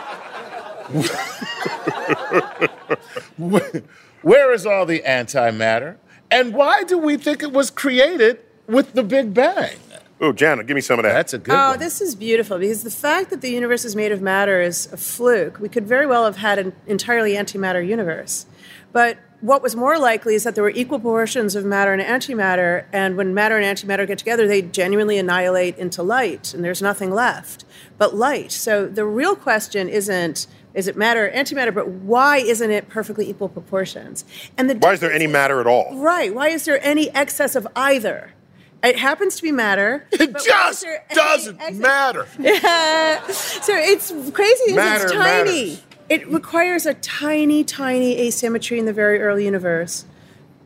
[4.21, 5.95] Where is all the antimatter?
[6.29, 9.77] And why do we think it was created with the Big Bang?
[10.19, 11.13] Oh, Janet, give me some of that.
[11.13, 11.79] That's a good Oh, one.
[11.79, 14.97] this is beautiful because the fact that the universe is made of matter is a
[14.97, 15.57] fluke.
[15.59, 18.45] We could very well have had an entirely antimatter universe.
[18.93, 22.85] But what was more likely is that there were equal proportions of matter and antimatter,
[22.93, 27.11] and when matter and antimatter get together, they genuinely annihilate into light, and there's nothing
[27.11, 27.65] left
[27.97, 28.53] but light.
[28.53, 33.29] So the real question isn't is it matter or antimatter, but why isn't it perfectly
[33.29, 34.25] equal proportions?
[34.57, 35.95] And the Why is there any matter at all?
[35.97, 36.33] Right.
[36.33, 38.33] Why is there any excess of either?
[38.83, 40.07] It happens to be matter.
[40.11, 42.25] it but why is just doesn't matter.
[43.31, 44.73] so it's crazy.
[44.73, 45.69] Matter it's tiny.
[45.69, 45.83] matters.
[46.09, 50.05] It requires a tiny, tiny asymmetry in the very early universe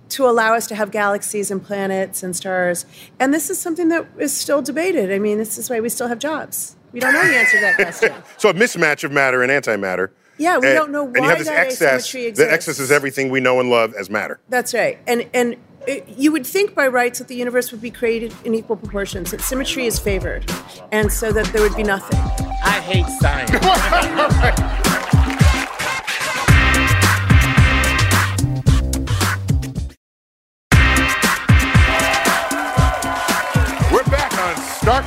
[0.10, 2.86] to allow us to have galaxies and planets and stars.
[3.20, 5.12] And this is something that is still debated.
[5.12, 6.76] I mean, this is why we still have jobs.
[6.92, 8.14] We don't know the answer to that question.
[8.38, 10.10] So a mismatch of matter and antimatter.
[10.38, 12.06] Yeah, we And- don't know And you why have this that excess.
[12.08, 14.40] asymmetry The excess is everything we know and love as matter.
[14.50, 14.98] That's right.
[15.08, 15.56] And and
[15.88, 19.32] it, you would think by rights that the universe would be created in equal proportions,
[19.32, 20.50] that symmetry is favored,
[20.92, 22.20] and so that there would be nothing.
[22.64, 24.84] I hate science.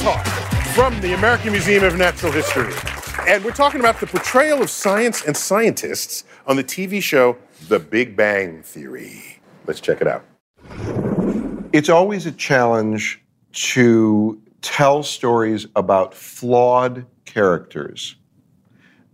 [0.01, 0.25] Talk
[0.75, 2.73] from from the American Museum of Natural History.
[3.29, 7.37] And we're talking about the portrayal of science and scientists on the TV show
[7.69, 9.41] The Big Bang Theory.
[9.67, 10.25] Let's check it out.
[11.75, 13.21] It's always a challenge
[13.53, 18.17] to tell stories about flawed characters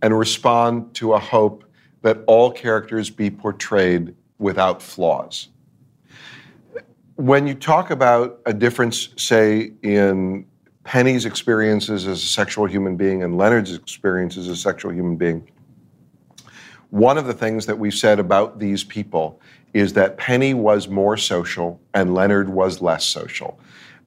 [0.01, 1.65] and respond to a hope
[2.01, 5.49] that all characters be portrayed without flaws.
[7.15, 10.45] When you talk about a difference, say, in
[10.87, 15.45] Penny's experiences as a sexual human being and Leonard's experiences as a sexual human being,
[16.91, 19.41] one of the things that we've said about these people
[19.73, 23.59] is that Penny was more social and Leonard was less social.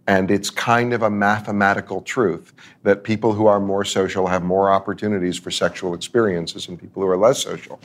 [0.06, 4.72] And it's kind of a mathematical truth that people who are more social have more
[4.72, 7.78] opportunities for sexual experiences than people who are less social.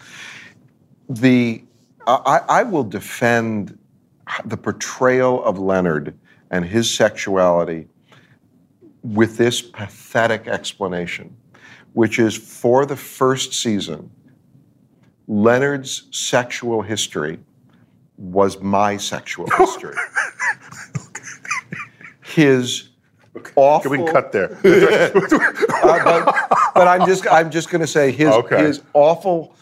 [1.09, 1.65] The,
[2.07, 3.77] I, I will defend
[4.45, 6.17] the portrayal of Leonard
[6.49, 7.89] and his sexuality
[9.13, 11.35] with this pathetic explanation,
[11.93, 14.09] which is for the first season,
[15.27, 17.39] Leonard's sexual history
[18.17, 19.95] was my sexual history.
[22.23, 22.89] His
[23.55, 23.91] awful.
[23.91, 24.57] Can we cut there?
[25.85, 28.63] Uh, but, but I'm just I'm just going to say his Okay.
[28.63, 29.55] his awful.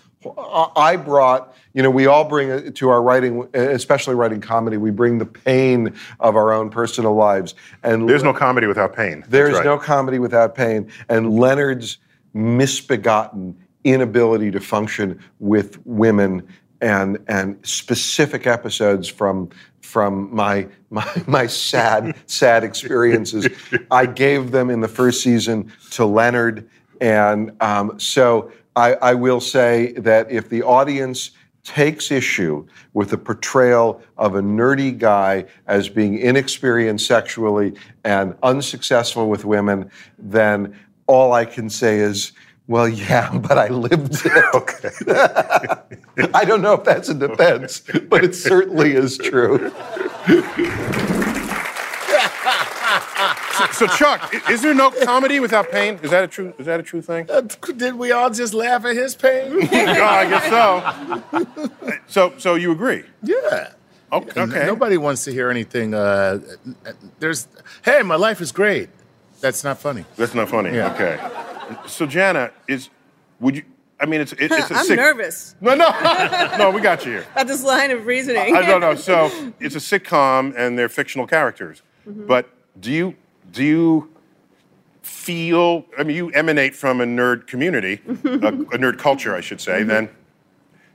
[0.76, 4.78] I brought you know we all bring it to our writing, especially writing comedy.
[4.78, 9.24] We bring the pain of our own personal lives, and There's no comedy without pain.
[9.28, 9.66] There's right.
[9.66, 10.90] no comedy without pain.
[11.10, 11.98] And Leonard's
[12.34, 16.48] misbegotten inability to function with women
[16.82, 19.50] and and specific episodes from
[19.82, 23.48] from my my, my sad sad experiences.
[23.92, 29.40] I gave them in the first season to Leonard, and um, so I, I will
[29.40, 31.32] say that if the audience
[31.64, 39.30] takes issue with the portrayal of a nerdy guy as being inexperienced sexually and unsuccessful
[39.30, 42.34] with women, then all I can say is,
[42.68, 44.44] well, yeah, but I lived it.
[44.54, 44.90] Okay.
[46.34, 49.72] I don't know if that's a defense, but it certainly is true.
[53.74, 56.00] So, Chuck, is there no comedy without pain?
[56.04, 56.54] Is that a true?
[56.58, 57.30] Is that a true thing?
[57.30, 59.60] Uh, Did we all just laugh at his pain?
[59.72, 61.98] no, I guess so.
[62.08, 63.04] So, so you agree?
[63.24, 63.72] yeah.
[64.12, 64.40] Okay.
[64.42, 64.68] N- okay.
[64.68, 65.96] Nobody wants to hear anything.
[65.96, 66.40] Uh,
[67.20, 67.48] there's,
[67.84, 68.90] hey, my life is great.
[69.42, 70.06] That's not funny.
[70.18, 70.70] That's not funny.
[70.76, 70.94] Yeah.
[70.94, 71.88] Okay.
[71.88, 72.90] So, Janna, is
[73.40, 73.64] would you?
[74.00, 75.90] I mean, it's it, it's a I'm sick- nervous No, no,
[76.60, 76.70] no.
[76.72, 77.26] We got you here.
[77.34, 78.56] about this line of reasoning.
[78.56, 78.94] I don't know.
[78.96, 81.82] So it's a sitcom, and they're fictional characters.
[82.08, 82.28] Mm-hmm.
[82.28, 83.16] But do you
[83.52, 84.10] do you
[85.02, 85.86] feel?
[85.98, 89.80] I mean, you emanate from a nerd community, a, a nerd culture, I should say.
[89.80, 89.90] Mm-hmm.
[89.90, 90.10] Then,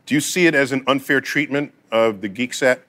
[0.06, 2.84] do you see it as an unfair treatment of the geek set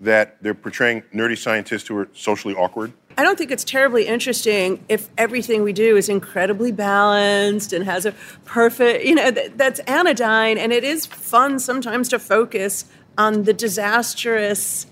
[0.00, 2.92] that they're portraying nerdy scientists who are socially awkward?
[3.18, 8.06] I don't think it's terribly interesting if everything we do is incredibly balanced and has
[8.06, 8.12] a
[8.44, 10.56] perfect, you know, th- that's anodyne.
[10.56, 12.86] And it is fun sometimes to focus
[13.18, 14.86] on the disastrous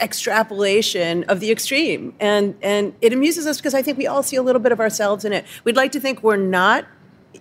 [0.00, 2.14] extrapolation of the extreme.
[2.20, 4.80] And, and it amuses us because I think we all see a little bit of
[4.80, 5.44] ourselves in it.
[5.64, 6.86] We'd like to think we're not,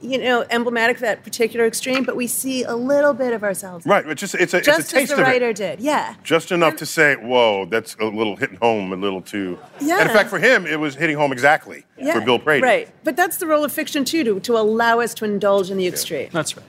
[0.01, 3.85] you know, emblematic of that particular extreme, but we see a little bit of ourselves.
[3.85, 4.05] Right.
[4.05, 5.55] But just it's a Just it's a taste as the of writer it.
[5.57, 5.79] did.
[5.79, 6.15] Yeah.
[6.23, 9.99] Just enough to say, "Whoa, that's a little hitting home, a little too." Yeah.
[9.99, 12.63] And in fact, for him, it was hitting home exactly Yeah, for Bill Prady.
[12.63, 12.89] Right.
[13.03, 15.87] But that's the role of fiction, too, to, to allow us to indulge in the
[15.87, 16.29] extreme.
[16.31, 16.65] That's right.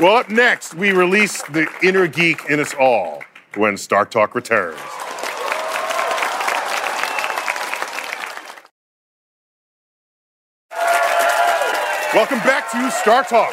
[0.00, 3.22] Well, up next, we release the inner geek in us all
[3.56, 4.80] when StarTalk returns.
[12.14, 13.52] Welcome back to StarTalk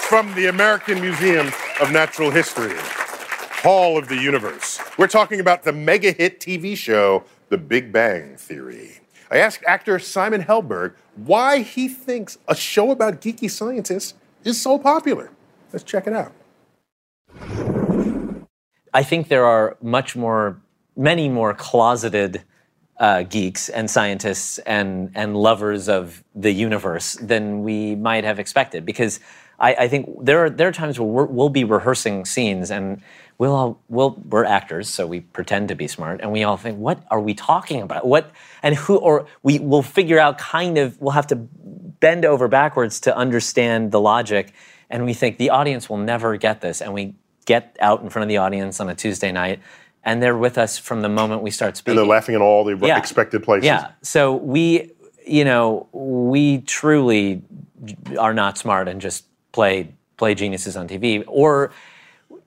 [0.00, 2.74] from the American Museum of Natural History,
[3.62, 4.80] Hall of the Universe.
[4.98, 8.98] We're talking about the mega hit TV show, The Big Bang Theory.
[9.30, 14.76] I asked actor Simon Helberg why he thinks a show about geeky scientists is so
[14.76, 15.30] popular.
[15.72, 16.32] Let's check it out.
[18.92, 20.60] I think there are much more,
[20.96, 22.42] many more closeted
[22.98, 28.84] uh, geeks and scientists and and lovers of the universe than we might have expected.
[28.84, 29.20] Because
[29.58, 33.00] I, I think there are there are times where we're, we'll be rehearsing scenes and
[33.38, 36.78] we'll all we'll, we're actors, so we pretend to be smart, and we all think,
[36.78, 38.06] what are we talking about?
[38.06, 38.30] What
[38.62, 38.96] and who?
[38.96, 43.92] Or we will figure out kind of we'll have to bend over backwards to understand
[43.92, 44.52] the logic,
[44.90, 47.14] and we think the audience will never get this, and we
[47.46, 49.60] get out in front of the audience on a Tuesday night,
[50.04, 51.92] and they're with us from the moment we start speaking.
[51.92, 52.98] And they're laughing in all the Yeah.
[52.98, 53.66] expected places.
[53.66, 53.92] Yeah.
[54.02, 54.92] So we,
[55.26, 57.42] you know, we truly
[58.18, 61.24] are not smart and just play play geniuses on TV.
[61.26, 61.72] Or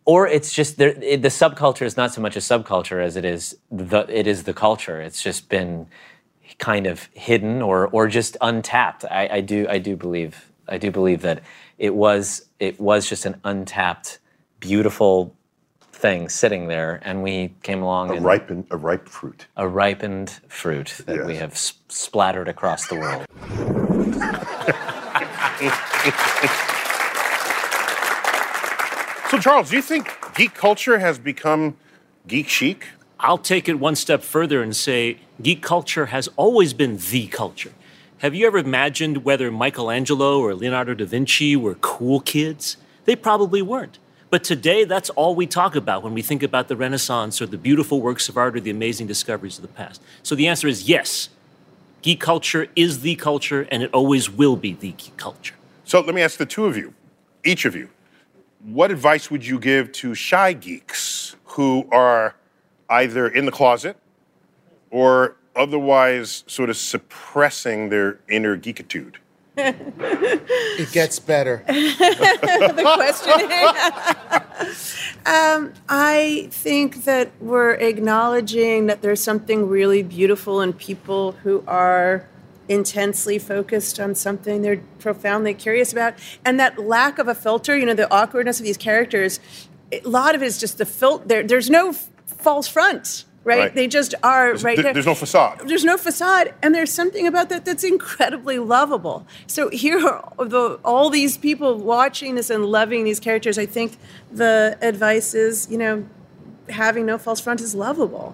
[0.06, 3.58] or it's just it, the subculture is not so much a subculture as it is
[3.72, 5.02] the it is the culture.
[5.02, 5.88] It's just been
[6.60, 9.06] kind of hidden or or just untapped.
[9.06, 11.42] I, I do I do believe I do believe that
[11.84, 14.20] it was it was just an untapped,
[14.62, 15.36] beautiful
[15.92, 19.48] thing sitting there, and we came along A and ripened, a ripe fruit.
[19.58, 23.26] a ripened fruit that we have s- splattered across the world.
[29.30, 31.76] So, Charles, do you think geek culture has become
[32.28, 32.86] geek chic?
[33.20, 37.72] I'll take it one step further and say geek culture has always been the culture.
[38.24, 42.78] Have you ever imagined whether Michelangelo or Leonardo da Vinci were cool kids?
[43.04, 44.00] They probably weren't.
[44.30, 47.58] But today, that's all we talk about when we think about the Renaissance or the
[47.58, 50.02] beautiful works of art or the amazing discoveries of the past.
[50.24, 51.28] So the answer is yes.
[52.02, 55.56] Geek culture is the culture, and it always will be the geek culture.
[55.84, 56.94] So, let me ask the two of you,
[57.44, 57.90] each of you,
[58.64, 62.36] what advice would you give to shy geeks who are
[62.90, 63.98] either in the closet
[64.92, 69.16] or otherwise sort of suppressing their inner geekitude?
[69.56, 71.64] It gets better.
[71.68, 73.52] the questioning.
[75.28, 82.28] um, I think that we're acknowledging that there's something really beautiful in people who are
[82.68, 87.78] intensely focused on something they're profoundly curious about, and that lack of a filter.
[87.78, 89.40] You know, the awkwardness of these characters.
[89.92, 91.26] A lot of it is just the filter.
[91.28, 93.26] There, there's no f- false front.
[93.46, 93.60] Right?
[93.60, 93.76] Right.
[93.76, 95.64] They just are There's, right there- there there's no facade.
[95.68, 100.80] there's no facade and there's something about that that's incredibly lovable so here are the,
[100.86, 103.98] all these people watching this and loving these characters i think
[104.32, 106.06] the advice is you know
[106.70, 108.34] having no false front is lovable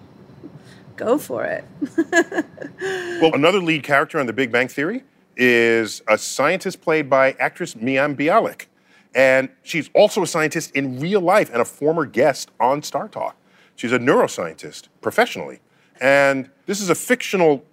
[0.95, 1.65] go for it
[3.21, 5.03] Well, another lead character on The Big Bang Theory
[5.35, 8.65] is a scientist played by actress Mayim Bialik.
[9.15, 13.33] And she's also a scientist in real life and a former guest on StarTalk.
[13.79, 15.61] She's a neuroscientist professionally.
[16.01, 17.63] And this is a fictional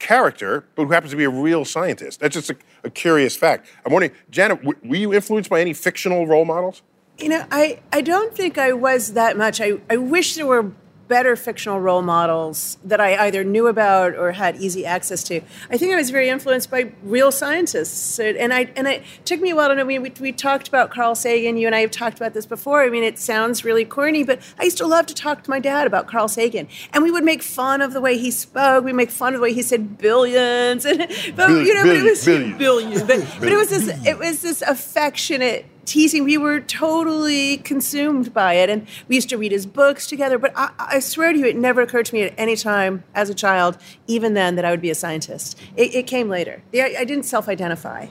[0.00, 2.18] character, but who happens to be a real scientist.
[2.18, 3.68] That's just a, a curious fact.
[3.86, 6.82] I'm wondering, Janna, w- were you influenced by any fictional role models?
[7.16, 9.60] You know, I, I don't think I was that much.
[9.60, 10.72] I, I wish there were
[11.12, 15.42] better fictional role models that I either knew about or had easy access to.
[15.68, 18.18] I think I was very influenced by real scientists.
[18.18, 19.82] And I and it took me a while to know.
[19.82, 21.58] I mean, we, we talked about Carl Sagan.
[21.58, 22.82] You and I have talked about this before.
[22.82, 25.60] I mean, it sounds really corny, but I used to love to talk to my
[25.60, 26.66] dad about Carl Sagan.
[26.94, 28.82] And we would make fun of the way he spoke.
[28.82, 30.86] We make fun of the way he said billions.
[30.86, 30.98] And,
[31.36, 32.56] but, Bill- you know, but it was billion.
[32.56, 33.06] billion.
[33.06, 36.24] But, but it was this it was this affectionate teasing.
[36.24, 40.38] We were totally consumed by it, and we used to read his books together.
[40.38, 43.30] But I, I swear to you, it never occurred to me at any time as
[43.30, 45.58] a child, even then, that I would be a scientist.
[45.76, 46.62] It, it came later.
[46.72, 48.06] Yeah, I didn't self-identify.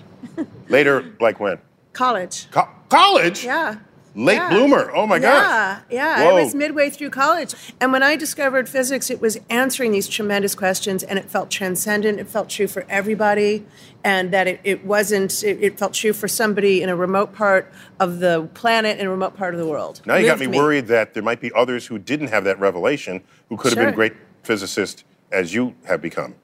[0.69, 1.59] Later, like when?
[1.93, 2.49] College.
[2.51, 3.43] Co- college?
[3.43, 3.79] Yeah.
[4.13, 4.49] Late Yeah.
[4.49, 4.91] bloomer.
[4.93, 5.81] Oh my gosh.
[5.89, 6.23] Yeah, yeah.
[6.25, 6.37] Whoa.
[6.37, 7.53] I was midway through college.
[7.79, 12.19] And when I discovered physics, it was answering these tremendous questions and it felt transcendent.
[12.19, 13.65] It felt true for everybody.
[14.03, 17.71] And that it, it wasn't, it, it felt true for somebody in a remote part
[17.99, 20.01] of the planet, in a remote part of the world.
[20.05, 22.59] Now you got Moved me worried that there might be others who didn't have that
[22.59, 23.85] revelation who could have Sure.
[23.85, 26.35] been great physicists as you have become.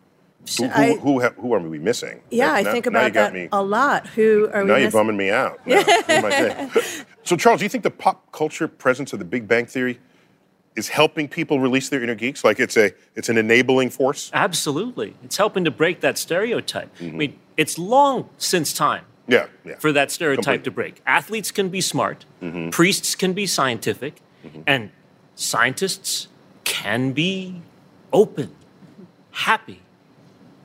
[0.58, 2.22] Who, who, I- who, who are we missing?
[2.32, 3.50] Yeah, I think about that me.
[3.52, 4.08] a lot.
[4.08, 5.60] Who are we Now you're bumming me out.
[5.68, 5.84] Now,
[7.30, 7.36] who am I saying?
[7.36, 10.00] so, Charles, do you think the pop culture presence of the Big Bang Theory
[10.76, 12.44] is helping people release their inner geeks?
[12.44, 14.32] Like it's a it's an enabling force?
[14.34, 15.16] Absolutely.
[15.24, 16.90] It's helping to break that stereotype.
[17.00, 17.18] I mm-hmm.
[17.18, 19.76] mean, it's long since time Yeah, yeah.
[19.78, 20.64] for that stereotype Completely.
[20.64, 21.02] to break.
[21.06, 22.70] Athletes can be smart, mm-hmm.
[22.70, 24.62] priests can be scientific, mm-hmm.
[24.68, 24.92] and
[25.36, 26.28] scientists
[26.64, 27.62] can be
[28.14, 28.56] open,
[29.32, 29.82] happy,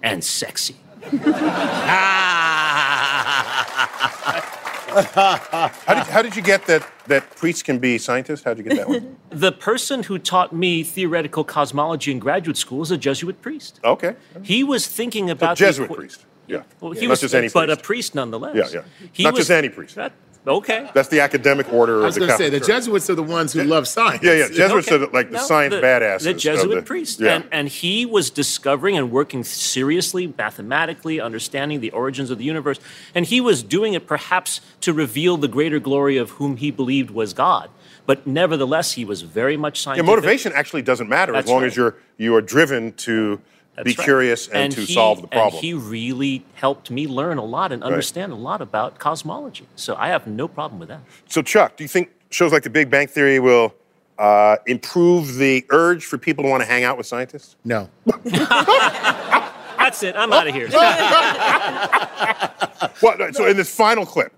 [0.03, 0.77] and sexy.
[4.97, 8.43] How did, how did you get that that priests can be scientists?
[8.45, 9.17] How did you get that one?
[9.31, 13.81] The person who taught me theoretical cosmology in graduate school is a Jesuit priest.
[13.83, 14.15] Okay.
[14.43, 16.27] He was thinking about the Jesuit equi- priest.
[16.47, 16.63] Yeah.
[16.81, 17.55] Well, Yeah, he not was, just any priest.
[17.55, 18.55] but a priest nonetheless.
[18.57, 19.09] Yeah, yeah.
[19.13, 19.95] He Not was- just any priest.
[19.95, 20.13] That-
[20.47, 20.91] okay.
[20.95, 22.69] That's the academic order I was going to say, the Church.
[22.69, 24.23] Jesuits are the ones who love science.
[24.23, 24.49] Yeah, yeah.
[24.49, 25.05] Jesuits Okay.
[25.05, 26.25] are like the No, science badasses.
[26.25, 27.21] The Jesuit the- priest.
[27.21, 27.35] Yeah.
[27.37, 32.79] And, and he was discovering and working seriously, mathematically, understanding the origins of the universe.
[33.15, 37.11] And he was doing it perhaps to reveal the greater glory of whom he believed
[37.11, 37.71] was God.
[38.05, 40.07] But nevertheless, he was very much Yeah, scientific.
[40.07, 41.67] motivation actually doesn't matter as long right.
[41.69, 43.41] as you're you are driven to
[43.77, 43.99] be right.
[43.99, 45.55] curious and, to he- solve the problem.
[45.55, 49.67] And he really helped me learn a lot and understand a lot about cosmology.
[49.77, 51.01] So I have no problem with that.
[51.29, 53.75] so, Chuck, do you think shows like The Big Bang Theory will
[54.19, 57.57] uh, improve the urge for people to want to hang out with scientists?
[57.65, 57.89] No.
[58.25, 60.15] That's it.
[60.17, 60.69] I'm out of here.
[63.01, 64.33] Well, so in this final clip,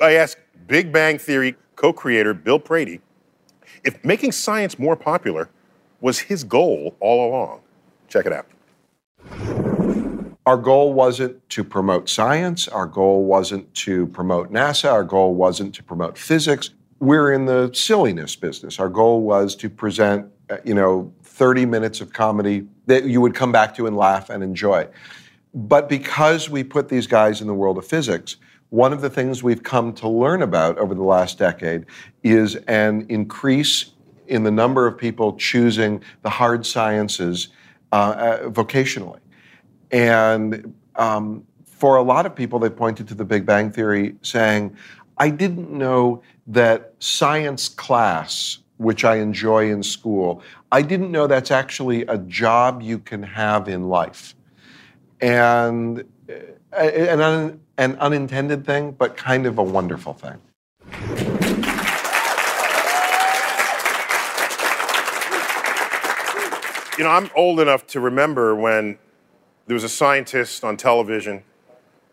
[0.00, 3.00] I asked Big Bang Theory co-creator Bill Prady
[3.84, 5.48] if making science more popular
[6.00, 7.60] was his goal all along.
[8.10, 8.46] Check it out.
[10.44, 12.66] Our goal wasn't to promote science.
[12.66, 14.90] Our goal wasn't to promote NASA.
[14.90, 16.70] Our goal wasn't to promote physics.
[16.98, 18.80] We're in the silliness business.
[18.80, 23.34] Our goal was to present, uh, you know, 30 minutes of comedy that you would
[23.34, 24.88] come back to and laugh and enjoy.
[25.54, 28.36] But because we put these guys in the world of physics,
[28.70, 31.86] one of the things we've come to learn about over the last decade
[32.22, 33.92] is an increase
[34.26, 37.48] in the number of people choosing the hard sciences
[37.92, 39.20] vocationally.
[39.90, 44.76] And um, for a lot of people, they pointed to the Big Bang Theory saying,
[45.18, 51.50] I didn't know that science class, which I enjoy in school, I didn't know that's
[51.50, 54.34] actually a job you can have in life.
[55.20, 60.38] And uh, an, un, an unintended thing, but kind of a wonderful thing.
[67.00, 68.98] You know, I'm old enough to remember when
[69.66, 71.42] there was a scientist on television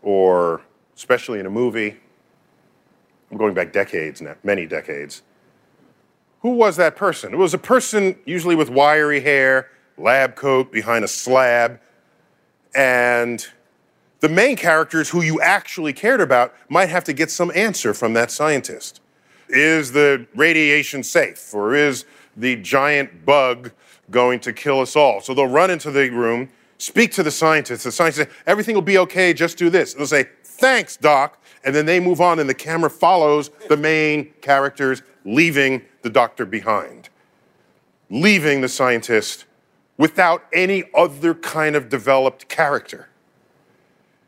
[0.00, 0.62] or
[0.96, 1.98] especially in a movie.
[3.30, 5.20] I'm going back decades now, many decades.
[6.40, 7.34] Who was that person?
[7.34, 9.68] It was a person usually with wiry hair,
[9.98, 11.80] lab coat behind a slab,
[12.74, 13.46] and
[14.20, 18.14] the main characters who you actually cared about might have to get some answer from
[18.14, 19.02] that scientist.
[19.50, 22.06] Is the radiation safe, or is
[22.38, 23.72] the giant bug
[24.10, 25.20] going to kill us all?
[25.20, 26.48] So they'll run into the room,
[26.78, 27.84] speak to the scientist.
[27.84, 29.94] The scientist say, Everything will be okay, just do this.
[29.94, 31.42] They'll say, Thanks, doc.
[31.64, 36.46] And then they move on, and the camera follows the main characters, leaving the doctor
[36.46, 37.08] behind,
[38.10, 39.44] leaving the scientist
[39.96, 43.08] without any other kind of developed character.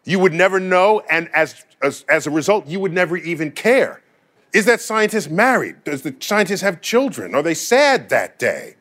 [0.04, 4.02] You would never know, and as, as, as a result, you would never even care.
[4.52, 5.84] Is that scientist married?
[5.84, 7.34] Does the scientist have children?
[7.34, 8.74] Are they sad that day?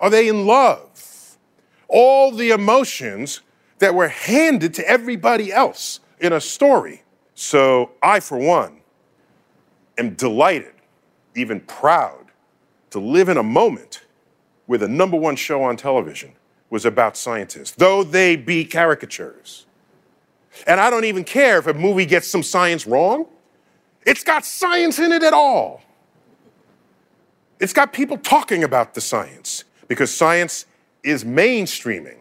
[0.00, 1.38] Are they in love?
[1.88, 3.40] All the emotions
[3.78, 7.02] that were handed to everybody else in a story.
[7.34, 8.80] So I, for one,
[9.98, 10.72] am delighted,
[11.34, 12.26] even proud,
[12.90, 14.04] to live in a moment
[14.66, 16.32] where the number one show on television
[16.70, 19.66] was about scientists, though they be caricatures.
[20.66, 23.26] And I don't even care if a movie gets some science wrong.
[24.06, 25.82] It's got science in it at all.
[27.60, 30.66] It's got people talking about the science because science
[31.02, 32.18] is mainstreaming.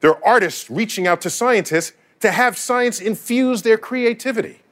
[0.00, 4.62] There are artists reaching out to scientists to have science infuse their creativity.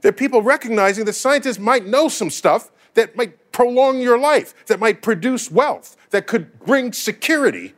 [0.00, 4.66] There are people recognizing that scientists might know some stuff that might prolong your life,
[4.66, 7.74] that might produce wealth, that could bring security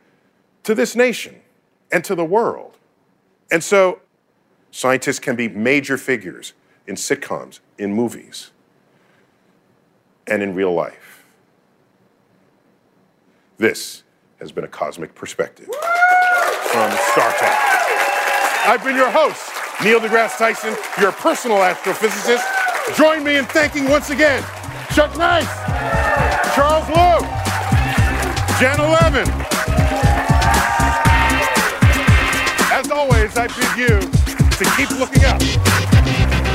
[0.63, 1.41] to this nation
[1.91, 2.77] and to the world.
[3.49, 4.01] And so
[4.77, 6.53] Scientists can be major figures
[6.85, 8.51] in sitcoms, in movies,
[10.27, 11.06] and in real life.
[13.57, 14.03] This
[14.39, 17.57] has been a cosmic perspective from StarTalk.
[18.67, 19.49] I've been your host,
[19.83, 22.45] Neil deGrasse Tyson, your personal astrophysicist.
[22.95, 24.43] Join me in thanking once again
[24.93, 25.51] Chuck Nice,
[26.53, 27.27] Charles Liu,
[28.59, 29.27] Janna Levin.
[32.71, 33.99] As always, I bid you
[34.51, 36.46] to keep looking up.